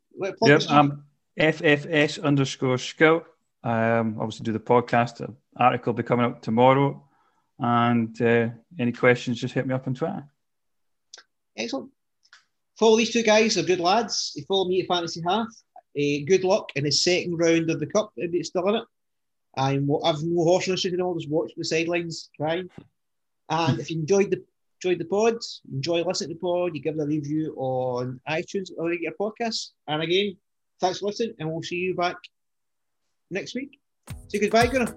[0.43, 1.05] Yep, um,
[1.39, 3.27] FFS underscore scout.
[3.62, 5.20] Um, obviously, do the podcast.
[5.20, 7.02] An article will be coming out tomorrow.
[7.59, 8.48] And uh,
[8.78, 10.24] any questions, just hit me up on Twitter.
[11.56, 11.90] Excellent.
[12.78, 14.32] Follow these two guys, they're good lads.
[14.36, 15.48] They follow me at Fantasy Half.
[15.98, 18.85] Uh, good luck in the second round of the Cup if it's still in it.
[19.56, 22.70] I'm, I've no horse racing and all, just watch the sidelines crying.
[23.48, 24.44] And if you enjoyed the
[24.81, 25.39] enjoyed the pod,
[25.73, 29.70] enjoy listening to the pod, you give it a review on iTunes or your podcast.
[29.89, 30.36] And again,
[30.81, 32.17] thanks for listening, and we'll see you back
[33.31, 33.79] next week.
[34.29, 34.97] Say goodbye, Gunnar.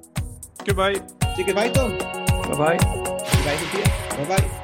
[0.64, 0.95] Goodbye.
[1.36, 1.98] Say goodbye, Tom.
[1.98, 2.78] Bye bye.
[2.78, 3.86] Goodbye, Sophia.
[4.18, 4.58] Bye bye.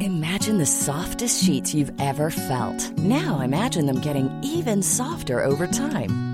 [0.00, 2.90] Imagine the softest sheets you've ever felt.
[2.98, 6.33] Now imagine them getting even softer over time.